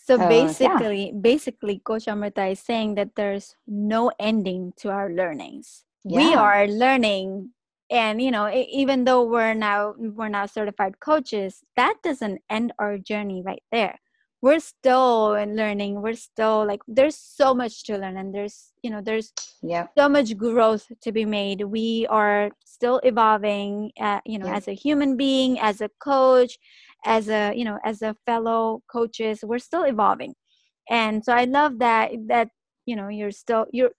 so 0.05 0.19
basically 0.19 1.11
uh, 1.11 1.13
yeah. 1.15 1.21
basically 1.21 1.81
coach 1.81 2.07
amrita 2.07 2.47
is 2.47 2.61
saying 2.61 2.95
that 2.97 3.17
there's 3.17 3.57
no 3.67 4.13
ending 4.21 4.73
to 4.77 4.91
our 4.91 5.11
learnings. 5.11 5.85
Yeah. 6.05 6.19
we 6.19 6.35
are 6.35 6.69
learning 6.69 7.51
and 7.91 8.21
you 8.21 8.31
know 8.31 8.51
even 8.53 9.05
though 9.05 9.23
we're 9.23 9.55
now 9.55 9.95
we're 9.99 10.29
now 10.29 10.47
certified 10.47 10.99
coaches 11.01 11.63
that 11.77 11.95
doesn't 12.03 12.41
end 12.51 12.73
our 12.79 12.99
journey 12.99 13.43
right 13.45 13.63
there. 13.73 13.99
We're 14.43 14.61
still 14.61 15.31
learning. 15.31 16.03
We're 16.03 16.15
still 16.15 16.67
like 16.67 16.81
there's 16.87 17.17
so 17.17 17.55
much 17.55 17.85
to 17.85 17.97
learn 17.97 18.17
and 18.17 18.35
there's 18.35 18.73
you 18.83 18.91
know 18.91 19.01
there's 19.01 19.33
yeah 19.63 19.87
so 19.97 20.09
much 20.09 20.37
growth 20.37 20.87
to 21.03 21.11
be 21.13 21.25
made. 21.25 21.63
We 21.63 22.07
are 22.11 22.51
still 22.65 23.01
evolving 23.03 23.93
uh, 24.01 24.21
you 24.25 24.39
know 24.39 24.47
yeah. 24.47 24.57
as 24.57 24.69
a 24.69 24.73
human 24.73 25.17
being 25.17 25.59
as 25.59 25.81
a 25.81 25.91
coach 26.01 26.59
as 27.05 27.29
a 27.29 27.55
you 27.55 27.65
know 27.65 27.79
as 27.85 28.03
a 28.03 28.15
fellow 28.27 28.83
coaches 28.91 29.41
we're 29.43 29.59
still 29.59 29.85
evolving. 29.85 30.35
And 30.89 31.25
so 31.25 31.33
i 31.33 31.45
love 31.45 31.79
that 31.81 32.13
that 32.29 32.49
you 32.85 32.95
know 32.95 33.09
you're 33.09 33.33
still 33.33 33.67
you're 33.73 33.91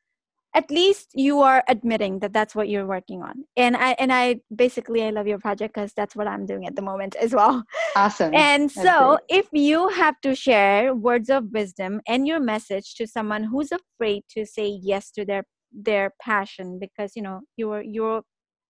at 0.58 0.72
least 0.72 1.12
you 1.13 1.41
are 1.41 1.63
admitting 1.67 2.17
that 2.20 2.34
that's 2.34 2.56
what 2.56 2.67
you're 2.67 2.88
working 2.88 3.22
on. 3.22 3.36
And 3.56 3.78
i 3.78 3.91
and 4.00 4.12
i 4.12 4.39
basically 4.63 5.04
i 5.04 5.12
love 5.17 5.28
your 5.28 5.41
project 5.48 5.76
because 5.76 5.93
that's 6.00 6.15
what 6.15 6.28
i'm 6.28 6.46
doing 6.52 6.65
at 6.65 6.76
the 6.76 6.82
moment 6.82 7.15
as 7.26 7.32
well. 7.39 7.63
Awesome. 7.96 8.34
And 8.34 8.63
that's 8.63 8.82
so 8.88 9.20
great. 9.30 9.39
if 9.39 9.48
you 9.52 9.89
have 9.89 10.20
to 10.22 10.34
share 10.36 10.96
words 10.96 11.30
of 11.30 11.52
wisdom 11.60 12.02
and 12.08 12.28
your 12.28 12.39
message 12.39 12.96
to 12.96 13.06
someone 13.06 13.43
who's 13.43 13.72
afraid 13.72 14.24
to 14.36 14.46
say 14.46 14.67
yes 14.91 15.12
to 15.12 15.26
their 15.26 15.43
their 15.72 16.12
passion 16.22 16.80
because 16.80 17.12
you 17.15 17.22
know 17.22 17.41
you're 17.56 17.84
you're 17.84 18.22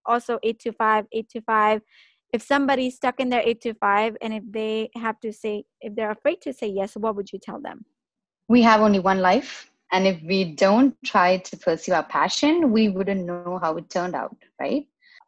also 0.06 0.40
8 0.44 0.60
to 0.60 0.72
5 0.74 1.06
8 1.12 1.30
to 1.30 1.42
5 1.42 1.82
if 2.34 2.42
somebody's 2.42 2.96
stuck 2.96 3.20
in 3.22 3.30
their 3.30 3.44
eight 3.46 3.62
to 3.62 3.74
five 3.74 4.18
and 4.22 4.34
if 4.34 4.44
they 4.52 4.90
have 4.96 5.18
to 5.22 5.32
say 5.32 5.64
if 5.80 5.96
they're 5.96 6.12
afraid 6.12 6.42
to 6.42 6.52
say 6.52 6.68
yes 6.68 6.96
what 6.96 7.16
would 7.16 7.32
you 7.32 7.40
tell 7.42 7.62
them? 7.62 7.86
We 8.50 8.62
have 8.64 8.82
only 8.82 9.00
one 9.00 9.20
life 9.22 9.72
and 9.92 10.06
if 10.06 10.22
we 10.24 10.56
don't 10.56 10.96
try 11.06 11.38
to 11.38 11.58
pursue 11.58 11.94
our 11.94 12.04
passion 12.04 12.72
we 12.72 12.90
wouldn't 12.90 13.26
know 13.26 13.60
how 13.62 13.76
it 13.78 13.90
turned 13.90 14.16
out 14.16 14.36
right 14.60 14.86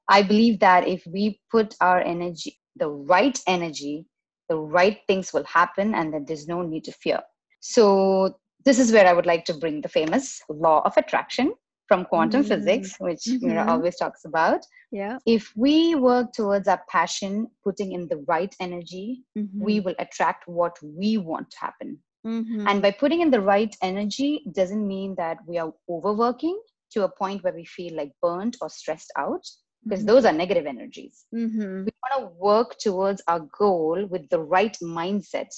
i 0.07 0.21
believe 0.21 0.59
that 0.59 0.87
if 0.87 1.05
we 1.07 1.39
put 1.51 1.75
our 1.81 2.01
energy 2.01 2.59
the 2.75 2.89
right 2.89 3.39
energy 3.47 4.05
the 4.49 4.57
right 4.57 4.99
things 5.07 5.31
will 5.33 5.45
happen 5.45 5.95
and 5.95 6.13
that 6.13 6.27
there's 6.27 6.47
no 6.47 6.61
need 6.61 6.83
to 6.83 6.91
fear 6.91 7.21
so 7.59 8.35
this 8.65 8.79
is 8.79 8.91
where 8.91 9.07
i 9.07 9.13
would 9.13 9.25
like 9.25 9.45
to 9.45 9.53
bring 9.53 9.81
the 9.81 9.89
famous 9.89 10.41
law 10.49 10.81
of 10.85 10.95
attraction 10.97 11.53
from 11.87 12.05
quantum 12.05 12.41
mm-hmm. 12.41 12.49
physics 12.49 12.95
which 12.99 13.23
mm-hmm. 13.27 13.47
Mira 13.47 13.65
always 13.67 13.95
talks 13.95 14.25
about 14.25 14.65
yeah 14.91 15.17
if 15.25 15.51
we 15.55 15.95
work 15.95 16.31
towards 16.33 16.67
our 16.67 16.81
passion 16.89 17.47
putting 17.63 17.93
in 17.93 18.07
the 18.07 18.23
right 18.27 18.55
energy 18.59 19.23
mm-hmm. 19.37 19.63
we 19.63 19.79
will 19.79 19.95
attract 19.99 20.47
what 20.47 20.77
we 20.83 21.17
want 21.17 21.49
to 21.51 21.57
happen 21.59 21.97
mm-hmm. 22.25 22.67
and 22.67 22.81
by 22.81 22.91
putting 22.91 23.21
in 23.21 23.31
the 23.31 23.41
right 23.41 23.75
energy 23.81 24.43
doesn't 24.53 24.87
mean 24.87 25.15
that 25.15 25.37
we 25.47 25.57
are 25.57 25.73
overworking 25.89 26.59
to 26.91 27.03
a 27.03 27.09
point 27.09 27.43
where 27.43 27.53
we 27.53 27.65
feel 27.65 27.95
like 27.95 28.11
burnt 28.21 28.57
or 28.61 28.69
stressed 28.69 29.11
out 29.17 29.45
because 29.83 29.99
mm-hmm. 29.99 30.07
those 30.07 30.25
are 30.25 30.33
negative 30.33 30.65
energies 30.65 31.25
mm-hmm. 31.33 31.85
we 31.85 31.91
want 32.03 32.19
to 32.19 32.31
work 32.37 32.77
towards 32.79 33.21
our 33.27 33.47
goal 33.57 34.05
with 34.09 34.27
the 34.29 34.39
right 34.39 34.77
mindset 34.81 35.49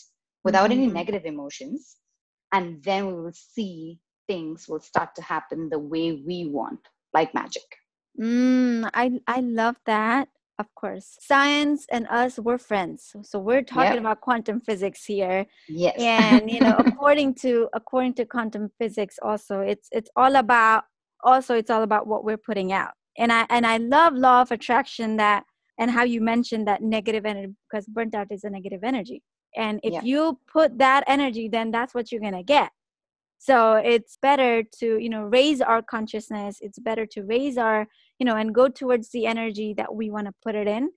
without 0.44 0.72
any 0.72 0.88
negative 0.88 1.26
emotions 1.26 1.98
and 2.52 2.84
then 2.84 3.08
we 3.08 3.14
will 3.14 3.34
see 3.34 4.00
things 4.28 4.68
will 4.68 4.80
start 4.80 5.10
to 5.16 5.22
happen 5.22 5.70
the 5.70 5.80
way 5.80 6.22
we 6.26 6.48
want 6.48 6.80
like 7.14 7.34
magic 7.34 7.64
mm, 8.20 8.90
I, 8.94 9.20
I 9.28 9.40
love 9.40 9.76
that 9.86 10.28
of 10.62 10.74
course. 10.76 11.18
Science 11.20 11.86
and 11.92 12.08
us 12.08 12.40
we're 12.40 12.58
friends. 12.58 13.16
So 13.24 13.40
we're 13.40 13.64
talking 13.64 13.94
yep. 13.94 14.00
about 14.00 14.22
quantum 14.22 14.62
physics 14.62 15.04
here. 15.04 15.46
Yes. 15.68 15.96
And 16.00 16.50
you 16.50 16.62
know 16.62 16.78
according 16.86 17.36
to 17.44 17.68
according 17.74 18.14
to 18.16 18.26
quantum 18.26 18.70
physics 18.80 19.20
also 19.22 19.60
it's 19.60 19.90
it's 19.92 20.10
all 20.16 20.36
about 20.38 20.86
also 21.24 21.56
it's 21.56 21.70
all 21.70 21.84
about 21.84 22.08
what 22.08 22.24
we're 22.24 22.44
putting 22.50 22.72
out. 22.72 22.94
And 23.18 23.32
i 23.32 23.46
and 23.50 23.66
i 23.66 23.78
love 23.78 24.14
law 24.14 24.42
of 24.42 24.52
attraction 24.52 25.18
that 25.18 25.44
and 25.80 25.92
how 25.92 26.04
you 26.04 26.22
mentioned 26.22 26.68
that 26.68 26.82
negative 26.82 27.26
energy 27.26 27.54
because 27.70 27.86
burnt 27.88 28.16
out 28.16 28.28
is 28.32 28.44
a 28.44 28.50
negative 28.50 28.84
energy. 28.84 29.22
And 29.58 29.82
if 29.84 30.02
you 30.04 30.40
put 30.52 30.78
that 30.78 31.04
energy 31.08 31.50
then 31.50 31.72
that's 31.72 31.94
what 31.94 32.12
you're 32.12 32.22
going 32.22 32.42
to 32.42 32.44
get 32.58 32.72
so 33.42 33.74
it's 33.74 34.20
better 34.22 34.62
to 34.80 35.00
you 35.00 35.10
know 35.10 35.24
raise 35.24 35.62
our 35.62 35.82
consciousness. 35.82 36.60
It's 36.62 36.78
better 36.78 37.08
to 37.08 37.24
raise 37.24 37.58
our 37.58 37.88
you 38.20 38.26
know 38.26 38.36
and 38.36 38.54
go 38.54 38.68
towards 38.70 39.10
the 39.10 39.26
energy 39.26 39.74
that 39.78 39.96
we 39.96 40.12
want 40.12 40.28
to 40.28 40.34
put 40.44 40.54
it 40.54 40.68
in. 40.68 40.92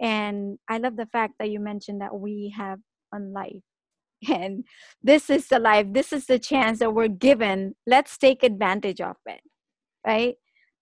And 0.00 0.58
i 0.68 0.78
love 0.78 0.96
the 0.96 1.06
fact 1.06 1.34
that 1.38 1.50
you 1.50 1.60
mentioned 1.60 2.00
that 2.00 2.18
we 2.18 2.52
have 2.56 2.80
one 3.10 3.32
life. 3.32 3.62
And 4.28 4.64
this 5.02 5.30
is 5.30 5.46
the 5.48 5.60
life. 5.60 5.86
This 5.92 6.12
is 6.12 6.26
the 6.26 6.38
chance 6.38 6.80
that 6.80 6.94
we're 6.94 7.08
given. 7.28 7.76
Let's 7.86 8.18
take 8.18 8.42
advantage 8.42 9.00
of 9.00 9.16
it 9.26 9.40
right? 10.06 10.34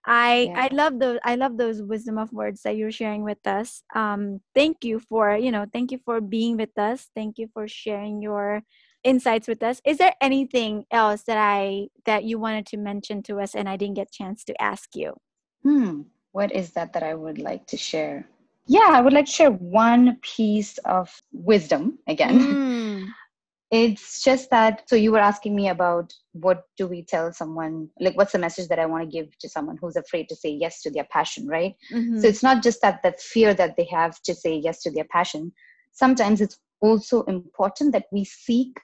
I 0.05 0.51
yeah. 0.51 0.63
i 0.65 0.69
love 0.75 0.99
those 0.99 1.19
i 1.23 1.37
love 1.37 1.57
those 1.57 1.81
wisdom 1.81 2.19
of 2.19 2.33
words 2.33 2.63
that 2.63 2.77
you're 2.77 2.91
sharing 2.91 3.23
with 3.23 3.47
us. 3.47 3.85
Um 3.95 4.41
thank 4.55 4.85
you 4.85 4.99
for 4.99 5.37
you 5.37 5.53
know 5.53 5.67
thank 5.73 5.93
you 5.93 6.01
for 6.05 6.21
being 6.21 6.57
with 6.57 6.77
us. 6.77 7.09
Thank 7.15 7.39
you 7.39 7.49
for 7.55 7.69
sharing 7.69 8.21
your 8.21 8.63
insights 9.05 9.49
with 9.49 9.63
us. 9.63 9.81
Is 9.85 9.99
there 9.99 10.15
anything 10.21 10.85
else 10.91 11.23
that 11.25 11.39
i 11.39 11.89
that 12.05 12.25
you 12.25 12.39
wanted 12.39 12.67
to 12.67 12.77
mention 12.77 13.23
to 13.25 13.41
us 13.41 13.55
and 13.55 13.69
i 13.69 13.77
didn't 13.77 13.97
get 13.97 14.09
a 14.09 14.17
chance 14.17 14.45
to 14.45 14.63
ask 14.63 14.95
you? 14.95 15.15
Hmm. 15.63 16.03
What 16.33 16.53
is 16.53 16.73
that 16.73 16.93
that 16.95 17.03
i 17.03 17.15
would 17.15 17.39
like 17.39 17.67
to 17.69 17.77
share? 17.77 18.27
Yeah 18.67 18.89
i 18.91 19.01
would 19.01 19.13
like 19.13 19.27
to 19.27 19.33
share 19.33 19.51
one 19.51 20.19
piece 20.23 20.79
of 20.79 21.11
wisdom 21.33 21.99
again. 22.07 22.39
Mm. 22.41 23.09
it's 23.71 24.23
just 24.23 24.51
that 24.51 24.83
so 24.87 24.95
you 24.95 25.11
were 25.11 25.19
asking 25.19 25.57
me 25.57 25.69
about 25.69 26.13
what 26.33 26.65
do 26.77 26.87
we 26.87 27.03
tell 27.03 27.33
someone 27.33 27.89
like 28.01 28.15
what's 28.19 28.33
the 28.33 28.39
message 28.39 28.69
that 28.69 28.79
i 28.79 28.85
want 28.85 29.03
to 29.03 29.09
give 29.09 29.37
to 29.39 29.49
someone 29.49 29.79
who's 29.81 29.97
afraid 29.97 30.29
to 30.29 30.37
say 30.37 30.51
yes 30.51 30.83
to 30.83 30.91
their 30.91 31.07
passion 31.11 31.47
right? 31.49 31.75
Mm-hmm. 31.91 32.21
so 32.21 32.29
it's 32.29 32.43
not 32.43 32.63
just 32.63 32.83
that 32.83 33.03
that 33.03 33.19
fear 33.21 33.55
that 33.55 33.77
they 33.79 33.89
have 33.91 34.21
to 34.23 34.35
say 34.35 34.55
yes 34.57 34.83
to 34.83 34.91
their 34.91 35.05
passion. 35.05 35.53
Sometimes 35.93 36.41
it's 36.41 36.59
also 36.83 37.23
important 37.23 37.93
that 37.93 38.07
we 38.13 38.25
seek 38.25 38.79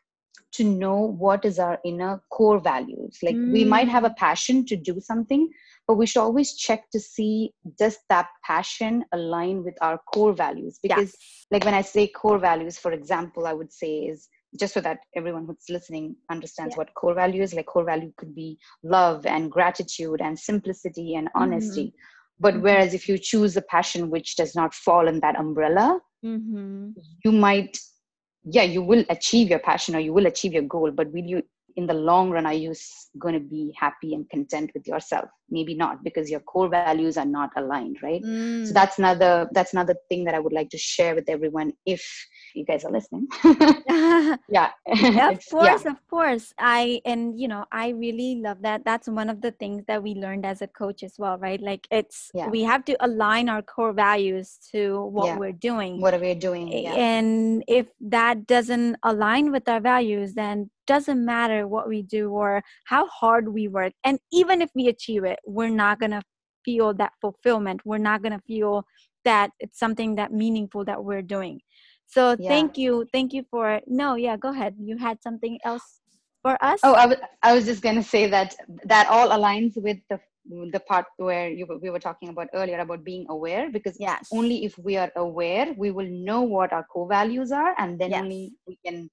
to 0.53 0.64
know 0.64 0.96
what 0.96 1.44
is 1.44 1.59
our 1.59 1.79
inner 1.85 2.20
core 2.31 2.59
values 2.61 3.18
like 3.22 3.35
mm. 3.35 3.53
we 3.53 3.64
might 3.64 3.88
have 3.88 4.05
a 4.05 4.14
passion 4.18 4.64
to 4.64 4.77
do 4.77 5.01
something 5.01 5.48
but 5.87 5.94
we 5.94 6.07
should 6.07 6.20
always 6.20 6.55
check 6.55 6.88
to 6.90 7.01
see 7.01 7.53
does 7.79 7.98
that 8.09 8.29
passion 8.44 9.05
align 9.12 9.64
with 9.64 9.74
our 9.81 9.98
core 10.12 10.33
values 10.33 10.79
because 10.83 11.12
yes. 11.12 11.46
like 11.51 11.64
when 11.64 11.74
i 11.74 11.83
say 11.83 12.07
core 12.07 12.38
values 12.38 12.79
for 12.79 12.92
example 12.92 13.46
i 13.46 13.53
would 13.53 13.72
say 13.72 13.92
is 14.12 14.29
just 14.59 14.74
so 14.74 14.81
that 14.81 15.01
everyone 15.14 15.44
who's 15.46 15.68
listening 15.68 16.16
understands 16.31 16.72
yeah. 16.72 16.79
what 16.79 16.94
core 16.94 17.14
value 17.14 17.42
is 17.42 17.55
like 17.55 17.66
core 17.66 17.85
value 17.85 18.12
could 18.16 18.35
be 18.35 18.59
love 18.83 19.27
and 19.27 19.51
gratitude 19.51 20.20
and 20.20 20.38
simplicity 20.38 21.14
and 21.14 21.29
honesty 21.35 21.87
mm-hmm. 21.87 22.40
but 22.40 22.55
mm-hmm. 22.55 22.62
whereas 22.62 22.94
if 22.94 23.09
you 23.09 23.18
choose 23.18 23.57
a 23.57 23.62
passion 23.62 24.11
which 24.11 24.37
does 24.37 24.55
not 24.55 24.72
fall 24.72 25.09
in 25.09 25.20
that 25.20 25.38
umbrella 25.38 26.01
mm-hmm. 26.24 26.90
you 27.24 27.33
might 27.33 27.79
yeah 28.50 28.62
you 28.62 28.82
will 28.82 29.04
achieve 29.11 29.48
your 29.48 29.58
passion 29.58 29.94
or 29.94 30.00
you 30.00 30.12
will 30.12 30.26
achieve 30.26 30.52
your 30.52 30.62
goal 30.62 30.90
but 30.90 31.11
will 31.12 31.24
you 31.24 31.42
in 31.78 31.86
the 31.86 31.94
long 31.94 32.30
run 32.30 32.44
are 32.44 32.60
you 32.64 32.74
going 33.18 33.34
to 33.34 33.40
be 33.56 33.72
happy 33.78 34.12
and 34.12 34.28
content 34.28 34.70
with 34.74 34.86
yourself? 34.88 35.28
Maybe 35.48 35.74
not 35.74 36.02
because 36.02 36.28
your 36.28 36.40
core 36.40 36.68
values 36.68 37.16
are 37.16 37.30
not 37.38 37.50
aligned 37.56 37.98
right? 38.02 38.22
Mm. 38.22 38.66
so 38.66 38.72
that's 38.72 38.98
another 38.98 39.48
that's 39.52 39.72
another 39.72 39.94
thing 40.08 40.24
that 40.24 40.34
i 40.34 40.40
would 40.44 40.52
like 40.52 40.70
to 40.70 40.78
share 40.78 41.14
with 41.14 41.28
everyone 41.28 41.72
if 41.86 42.02
you 42.54 42.64
guys 42.64 42.84
are 42.84 42.92
listening. 42.98 43.26
Yeah. 44.58 44.70
Of 45.34 45.44
course 45.50 45.84
yeah. 45.84 45.90
of 45.94 46.00
course. 46.08 46.46
I 46.58 47.00
and 47.04 47.38
you 47.40 47.48
know 47.52 47.64
i 47.70 47.86
really 48.04 48.32
love 48.46 48.60
that. 48.62 48.84
That's 48.84 49.08
one 49.20 49.30
of 49.34 49.40
the 49.40 49.52
things 49.52 49.84
that 49.86 50.02
we 50.02 50.14
learned 50.14 50.44
as 50.44 50.62
a 50.62 50.66
coach 50.66 51.02
as 51.02 51.14
well 51.18 51.38
right? 51.38 51.60
Like 51.70 51.86
it's 51.90 52.30
yeah. 52.34 52.48
we 52.48 52.62
have 52.62 52.84
to 52.86 52.96
align 53.08 53.48
our 53.48 53.62
core 53.62 53.92
values 53.92 54.58
to 54.72 54.80
what 55.16 55.26
yeah. 55.26 55.38
we're 55.38 55.58
doing. 55.70 56.00
What 56.00 56.14
are 56.14 56.24
we 56.26 56.34
doing 56.34 56.74
and 57.08 57.62
if 57.68 57.86
that 58.16 58.46
doesn't 58.46 58.96
align 59.02 59.52
with 59.52 59.68
our 59.68 59.80
values 59.92 60.34
then 60.34 60.70
doesn't 60.88 61.24
matter 61.24 61.68
what 61.68 61.87
we 61.87 62.03
do 62.03 62.31
or 62.31 62.62
how 62.85 63.07
hard 63.09 63.53
we 63.53 63.68
work 63.68 63.92
and 64.05 64.18
even 64.33 64.61
if 64.61 64.70
we 64.74 64.88
achieve 64.88 65.22
it 65.22 65.38
we're 65.46 65.77
not 65.85 66.01
going 66.01 66.11
to 66.11 66.22
feel 66.64 66.92
that 66.94 67.12
fulfillment 67.20 67.81
we're 67.85 68.07
not 68.11 68.22
going 68.22 68.33
to 68.33 68.44
feel 68.46 68.85
that 69.24 69.51
it's 69.61 69.79
something 69.79 70.16
that 70.16 70.33
meaningful 70.33 70.85
that 70.85 71.03
we're 71.05 71.22
doing 71.22 71.61
so 72.07 72.35
yeah. 72.38 72.48
thank 72.48 72.79
you 72.79 73.07
thank 73.12 73.33
you 73.33 73.44
for 73.51 73.81
no 73.87 74.14
yeah 74.16 74.37
go 74.37 74.48
ahead 74.48 74.74
you 74.81 74.96
had 74.96 75.22
something 75.22 75.59
else 75.64 76.01
for 76.42 76.57
us 76.64 76.81
oh 76.83 76.94
I, 76.94 77.07
w- 77.09 77.20
I 77.42 77.55
was 77.55 77.64
just 77.66 77.83
going 77.83 77.96
to 77.96 78.03
say 78.03 78.27
that 78.27 78.57
that 78.85 79.07
all 79.09 79.29
aligns 79.29 79.74
with 79.77 79.98
the 80.09 80.18
the 80.72 80.81
part 80.81 81.05
where 81.18 81.51
you, 81.51 81.66
we 81.83 81.90
were 81.90 81.98
talking 81.98 82.31
about 82.31 82.48
earlier 82.55 82.79
about 82.79 83.05
being 83.05 83.27
aware 83.29 83.70
because 83.70 83.96
yes. 84.01 84.29
only 84.33 84.64
if 84.64 84.79
we 84.79 84.96
are 84.96 85.12
aware 85.16 85.74
we 85.77 85.90
will 85.90 86.09
know 86.09 86.40
what 86.40 86.72
our 86.72 86.85
core 86.85 87.09
values 87.09 87.53
are 87.53 87.74
and 87.79 87.98
then 88.01 88.11
yes. 88.12 88.22
only 88.22 88.53
we 88.66 88.79
can 88.85 89.11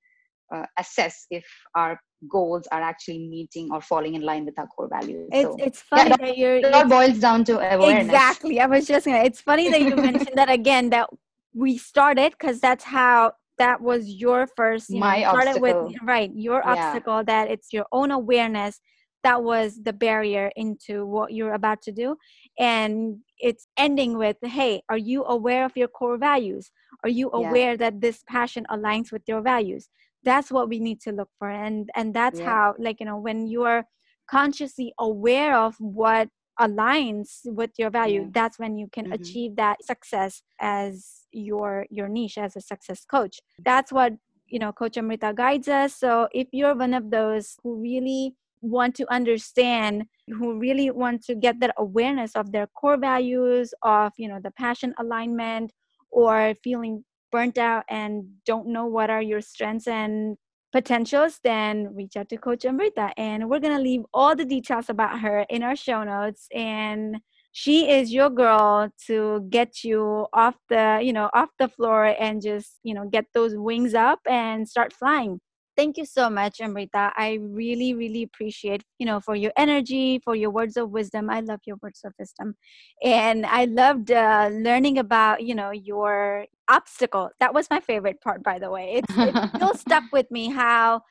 uh, 0.54 0.66
assess 0.78 1.26
if 1.30 1.46
our 1.76 2.00
goals 2.30 2.68
are 2.72 2.82
actually 2.82 3.28
meeting 3.28 3.70
or 3.72 3.82
falling 3.82 4.16
in 4.16 4.22
line 4.22 4.46
with 4.46 4.58
our 4.58 4.68
core 4.68 4.90
values. 4.90 5.30
It's, 5.32 5.44
so, 5.44 5.56
it's 5.60 5.82
funny 5.82 6.10
yeah, 6.10 6.18
that 6.18 6.38
you're. 6.38 6.58
It 6.58 6.74
all 6.74 6.88
boils 6.88 7.20
down 7.20 7.44
to 7.46 7.60
awareness. 7.60 8.06
Exactly. 8.06 8.60
I 8.60 8.66
was 8.66 8.88
just 8.88 9.06
gonna. 9.06 9.24
It's 9.24 9.42
funny 9.42 9.70
that 9.70 9.82
you 9.82 9.96
mentioned 9.96 10.36
that 10.36 10.50
again. 10.50 10.90
That 10.90 11.10
we 11.54 11.78
started 11.78 12.34
because 12.34 12.60
that's 12.60 12.84
how 12.84 13.34
that 13.58 13.82
was 13.82 14.08
your 14.08 14.48
first. 14.56 14.90
You 14.90 15.00
My 15.00 15.24
know, 15.24 15.30
started 15.30 15.50
obstacle. 15.50 15.84
with 15.88 15.96
right 16.04 16.32
your 16.34 16.62
yeah. 16.66 16.72
obstacle. 16.72 17.24
That 17.24 17.50
it's 17.50 17.74
your 17.74 17.86
own 17.92 18.12
awareness 18.12 18.80
that 19.26 19.42
was 19.42 19.82
the 19.82 19.92
barrier 19.92 20.52
into 20.56 21.04
what 21.04 21.34
you're 21.34 21.56
about 21.56 21.82
to 21.82 21.92
do 21.92 22.16
and 22.60 23.18
it's 23.40 23.66
ending 23.76 24.20
with 24.20 24.38
hey 24.44 24.84
are 24.88 25.00
you 25.00 25.26
aware 25.26 25.66
of 25.66 25.76
your 25.76 25.88
core 25.88 26.16
values 26.16 26.70
are 27.04 27.10
you 27.10 27.32
aware 27.34 27.72
yeah. 27.72 27.76
that 27.84 28.02
this 28.02 28.24
passion 28.28 28.64
aligns 28.70 29.12
with 29.12 29.24
your 29.28 29.42
values 29.42 29.90
that's 30.26 30.52
what 30.52 30.68
we 30.68 30.80
need 30.80 31.00
to 31.00 31.12
look 31.12 31.30
for 31.40 31.50
and 31.50 31.90
and 31.96 32.14
that's 32.14 32.40
yeah. 32.40 32.46
how 32.46 32.76
like 32.78 33.00
you 33.00 33.06
know 33.06 33.18
when 33.18 33.48
you're 33.48 33.86
consciously 34.30 34.94
aware 35.00 35.56
of 35.56 35.76
what 35.80 36.28
aligns 36.60 37.42
with 37.46 37.72
your 37.78 37.90
value 37.90 38.22
yeah. 38.22 38.28
that's 38.34 38.58
when 38.58 38.78
you 38.78 38.88
can 38.92 39.06
mm-hmm. 39.06 39.22
achieve 39.22 39.56
that 39.56 39.84
success 39.84 40.42
as 40.60 41.26
your 41.32 41.86
your 41.90 42.08
niche 42.08 42.38
as 42.38 42.56
a 42.56 42.62
success 42.62 43.06
coach 43.06 43.40
that's 43.64 43.92
what 43.92 44.14
you 44.48 44.60
know 44.60 44.72
coach 44.72 44.98
amrita 44.98 45.34
guides 45.36 45.68
us 45.68 45.96
so 45.96 46.28
if 46.34 46.48
you're 46.52 46.76
one 46.76 46.94
of 46.94 47.12
those 47.12 47.56
who 47.64 47.82
really 47.82 48.34
want 48.62 48.96
to 48.96 49.06
understand 49.14 50.06
who 50.28 50.58
really 50.58 50.90
want 50.90 51.22
to 51.24 51.36
get 51.36 51.60
that 51.60 51.74
awareness 51.78 52.36
of 52.36 52.52
their 52.52 52.68
core 52.68 52.98
values 52.98 53.74
of 53.84 54.12
you 54.18 54.28
know 54.28 54.40
the 54.42 54.52
passion 54.52 54.94
alignment 54.98 55.72
or 56.10 56.54
feeling 56.64 57.04
burnt 57.36 57.58
out 57.58 57.84
and 57.89 58.12
don't 58.45 58.67
know 58.76 58.86
what 58.86 59.10
are 59.10 59.21
your 59.21 59.41
strengths 59.41 59.88
and 59.88 60.38
potentials, 60.71 61.39
then 61.43 61.93
reach 61.93 62.15
out 62.15 62.30
to 62.30 62.38
Coach 62.38 62.63
Amrita. 62.63 63.08
And 63.17 63.50
we're 63.50 63.60
going 63.65 63.76
to 63.76 63.84
leave 63.89 64.04
all 64.13 64.34
the 64.38 64.45
details 64.45 64.89
about 64.89 65.19
her 65.19 65.45
in 65.50 65.62
our 65.62 65.76
show 65.76 66.02
notes. 66.04 66.48
And 66.54 67.17
she 67.52 67.89
is 67.89 68.13
your 68.13 68.30
girl 68.30 68.89
to 69.08 69.45
get 69.50 69.84
you 69.84 70.28
off 70.34 70.56
the 70.67 71.00
you 71.02 71.13
know 71.13 71.30
off 71.34 71.50
the 71.58 71.69
floor 71.69 72.13
and 72.19 72.41
just 72.41 72.80
you 72.84 72.93
know 72.93 73.06
get 73.15 73.26
those 73.34 73.54
wings 73.56 73.93
up 73.93 74.19
and 74.28 74.67
start 74.67 74.91
flying 74.91 75.39
thank 75.78 75.95
you 75.95 76.06
so 76.06 76.30
much 76.30 76.60
amrita 76.60 77.13
i 77.15 77.39
really 77.41 77.93
really 77.93 78.24
appreciate 78.24 78.84
you 79.00 79.06
know 79.06 79.21
for 79.21 79.36
your 79.38 79.54
energy 79.56 80.19
for 80.26 80.36
your 80.36 80.50
words 80.50 80.76
of 80.76 80.89
wisdom 80.89 81.30
i 81.30 81.39
love 81.39 81.62
your 81.65 81.78
words 81.82 82.02
of 82.04 82.12
wisdom 82.19 82.56
and 83.02 83.45
i 83.45 83.63
loved 83.63 84.12
uh, 84.12 84.50
learning 84.52 84.98
about 84.98 85.41
you 85.41 85.56
know 85.56 85.71
your 85.71 86.45
obstacle. 86.69 87.30
That 87.39 87.54
was 87.54 87.67
my 87.69 87.80
favorite 87.80 88.21
part 88.21 88.43
by 88.43 88.60
the 88.60 88.69
way. 88.69 89.01
It's, 89.04 89.17
it 89.17 89.49
still 89.56 89.73
stuck 89.73 90.04
with 90.12 90.30
me 90.32 90.49
how 90.49 91.01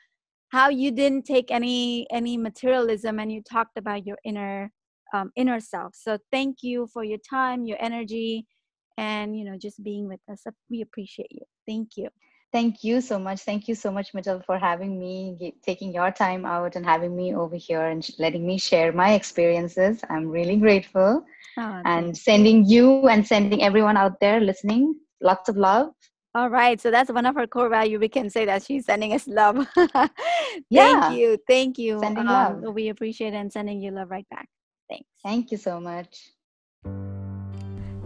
how 0.49 0.69
you 0.69 0.91
didn't 0.91 1.25
take 1.25 1.51
any 1.51 2.07
any 2.11 2.37
materialism 2.37 3.19
and 3.19 3.31
you 3.31 3.41
talked 3.41 3.77
about 3.77 4.05
your 4.05 4.17
inner 4.23 4.71
um, 5.13 5.31
inner 5.35 5.59
self. 5.59 5.95
So 5.95 6.17
thank 6.31 6.57
you 6.61 6.87
for 6.93 7.03
your 7.03 7.19
time 7.29 7.65
your 7.65 7.77
energy 7.81 8.45
and 8.97 9.37
you 9.37 9.45
know 9.45 9.57
just 9.57 9.83
being 9.83 10.07
with 10.07 10.21
us. 10.31 10.43
We 10.69 10.81
appreciate 10.81 11.31
you. 11.31 11.45
Thank 11.67 11.97
you. 11.97 12.09
Thank 12.53 12.85
you 12.85 13.01
so 13.01 13.19
much. 13.19 13.41
Thank 13.41 13.67
you 13.67 13.75
so 13.75 13.91
much, 13.91 14.13
Mital, 14.13 14.45
for 14.45 14.57
having 14.57 14.97
me, 14.97 15.53
taking 15.61 15.93
your 15.93 16.09
time 16.09 16.45
out 16.45 16.77
and 16.77 16.85
having 16.85 17.13
me 17.13 17.35
over 17.35 17.57
here 17.57 17.87
and 17.87 18.07
letting 18.17 18.47
me 18.47 18.57
share 18.57 18.93
my 18.93 19.13
experiences. 19.13 19.99
I'm 20.09 20.29
really 20.29 20.55
grateful. 20.55 21.25
Oh, 21.57 21.81
and 21.83 22.17
sending 22.17 22.63
you 22.65 23.09
and 23.09 23.27
sending 23.27 23.61
everyone 23.61 23.97
out 23.97 24.21
there 24.21 24.39
listening 24.39 24.95
lots 25.21 25.49
of 25.49 25.57
love. 25.57 25.89
All 26.35 26.49
right. 26.49 26.79
So 26.81 26.91
that's 26.91 27.09
one 27.09 27.25
of 27.25 27.35
her 27.35 27.47
core 27.47 27.69
value. 27.69 27.97
We 27.97 28.09
can 28.09 28.29
say 28.29 28.43
that 28.45 28.63
she's 28.63 28.85
sending 28.85 29.13
us 29.13 29.25
love. 29.25 29.65
Thank 29.75 30.11
yeah. 30.69 31.11
you. 31.11 31.37
Thank 31.47 31.77
you. 31.77 31.99
Sending 31.99 32.27
um, 32.27 32.61
love. 32.61 32.73
We 32.73 32.89
appreciate 32.89 33.33
and 33.33 33.51
sending 33.51 33.81
you 33.81 33.91
love 33.91 34.11
right 34.11 34.27
back. 34.29 34.49
Thanks. 34.89 35.05
Thank 35.23 35.51
you 35.51 35.57
so 35.57 35.79
much. 35.79 36.31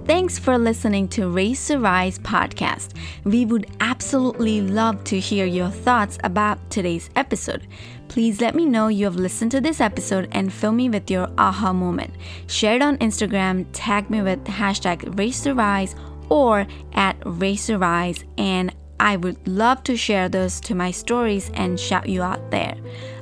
Thanks 0.06 0.39
for 0.39 0.58
listening 0.58 1.08
to 1.10 1.30
Raise 1.30 1.67
to 1.67 1.78
Rise 1.78 2.17
podcast. 2.19 2.95
We 3.26 3.45
would 3.45 3.67
absolutely 3.80 4.62
love 4.62 5.04
to 5.04 5.19
hear 5.19 5.45
your 5.45 5.69
thoughts 5.69 6.17
about 6.24 6.58
today's 6.72 7.12
episode. 7.15 7.67
Please 8.08 8.41
let 8.41 8.56
me 8.56 8.65
know 8.65 8.88
you 8.88 9.06
have 9.06 9.17
listened 9.17 9.52
to 9.52 9.62
this 9.62 9.80
episode 9.80 10.28
and 10.32 10.52
fill 10.52 10.72
me 10.72 10.89
with 10.89 11.12
your 11.12 11.30
aha 11.38 11.74
moment. 11.74 12.15
Share 12.48 12.76
it 12.76 12.82
on 12.82 12.98
Instagram, 12.98 13.67
tag 13.72 14.10
me 14.10 14.24
with 14.24 14.43
hashtag 14.45 15.15
Raise 15.17 15.41
to 15.41 15.54
Rise 15.54 15.95
or 16.30 16.68
at 16.94 17.18
Raise 17.26 17.70
Rise, 17.70 18.24
and 18.38 18.74
I 19.00 19.15
would 19.15 19.48
love 19.48 19.84
to 19.84 19.96
share 19.96 20.28
those 20.28 20.60
to 20.62 20.76
my 20.76 20.92
stories 20.92 21.50
and 21.54 21.80
shout 21.80 22.10
you 22.10 22.22
out 22.22 22.52
there. 22.52 22.76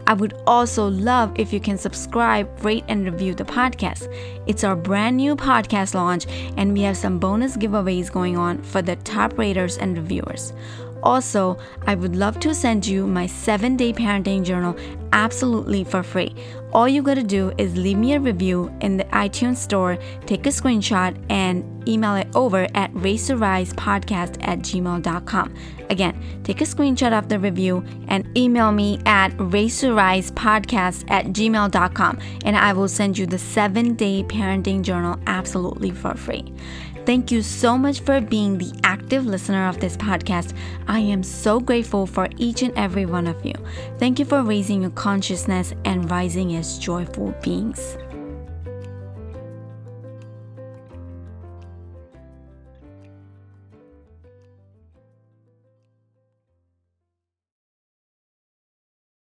I 0.07 0.13
would 0.13 0.33
also 0.47 0.87
love 0.87 1.33
if 1.35 1.51
you 1.51 1.59
can 1.59 1.77
subscribe, 1.77 2.63
rate, 2.63 2.85
and 2.87 3.05
review 3.05 3.35
the 3.35 3.43
podcast. 3.43 4.07
It's 4.47 4.63
our 4.63 4.75
brand 4.75 5.17
new 5.17 5.35
podcast 5.35 5.93
launch, 5.93 6.25
and 6.55 6.73
we 6.73 6.81
have 6.83 6.95
some 6.95 7.19
bonus 7.19 7.57
giveaways 7.57 8.11
going 8.11 8.37
on 8.37 8.61
for 8.63 8.81
the 8.81 8.95
top 8.95 9.37
raters 9.37 9.77
and 9.77 9.97
reviewers. 9.97 10.53
Also, 11.03 11.57
I 11.85 11.95
would 11.95 12.15
love 12.15 12.39
to 12.41 12.53
send 12.53 12.85
you 12.85 13.07
my 13.07 13.27
seven 13.27 13.77
day 13.77 13.93
parenting 13.93 14.43
journal 14.43 14.75
absolutely 15.13 15.83
for 15.83 16.03
free. 16.03 16.35
All 16.73 16.87
you 16.87 17.01
gotta 17.01 17.23
do 17.23 17.51
is 17.57 17.77
leave 17.77 17.97
me 17.97 18.13
a 18.13 18.19
review 18.19 18.71
in 18.81 18.97
the 18.97 19.05
iTunes 19.05 19.57
store, 19.57 19.97
take 20.25 20.45
a 20.45 20.49
screenshot, 20.49 21.17
and 21.29 21.63
email 21.87 22.15
it 22.15 22.27
over 22.35 22.67
at 22.75 22.93
raiserisepodcast 22.93 24.37
at 24.41 24.59
gmail.com. 24.59 25.55
Again, 25.89 26.41
take 26.43 26.59
a 26.59 26.65
screenshot 26.65 27.17
of 27.17 27.29
the 27.29 27.39
review 27.39 27.85
and 28.09 28.37
email 28.37 28.71
me 28.71 28.99
at 29.05 29.29
raiserisepodcast 29.37 31.05
at 31.09 31.27
gmail.com, 31.27 32.19
and 32.43 32.57
I 32.57 32.73
will 32.73 32.89
send 32.89 33.17
you 33.17 33.25
the 33.25 33.39
seven 33.39 33.95
day 33.95 34.23
parenting 34.23 34.81
journal 34.81 35.17
absolutely 35.25 35.91
for 35.91 36.15
free. 36.15 36.53
Thank 37.07 37.31
you 37.31 37.41
so 37.41 37.77
much 37.77 38.01
for 38.01 38.19
being 38.19 38.57
the 38.57 38.77
active 38.83 39.25
listener 39.25 39.69
of 39.69 39.79
this 39.79 39.95
podcast. 39.95 40.53
I 40.89 40.99
am 40.99 41.23
so 41.23 41.57
grateful 41.61 42.05
for 42.05 42.27
each 42.35 42.63
and 42.63 42.77
every 42.77 43.05
one 43.05 43.27
of 43.27 43.45
you. 43.45 43.53
Thank 43.97 44.19
you 44.19 44.25
for 44.25 44.43
raising 44.43 44.81
your 44.81 44.91
consciousness 44.91 45.73
and 45.85 46.11
rising 46.11 46.57
as 46.57 46.77
joyful 46.77 47.33
beings. 47.41 47.95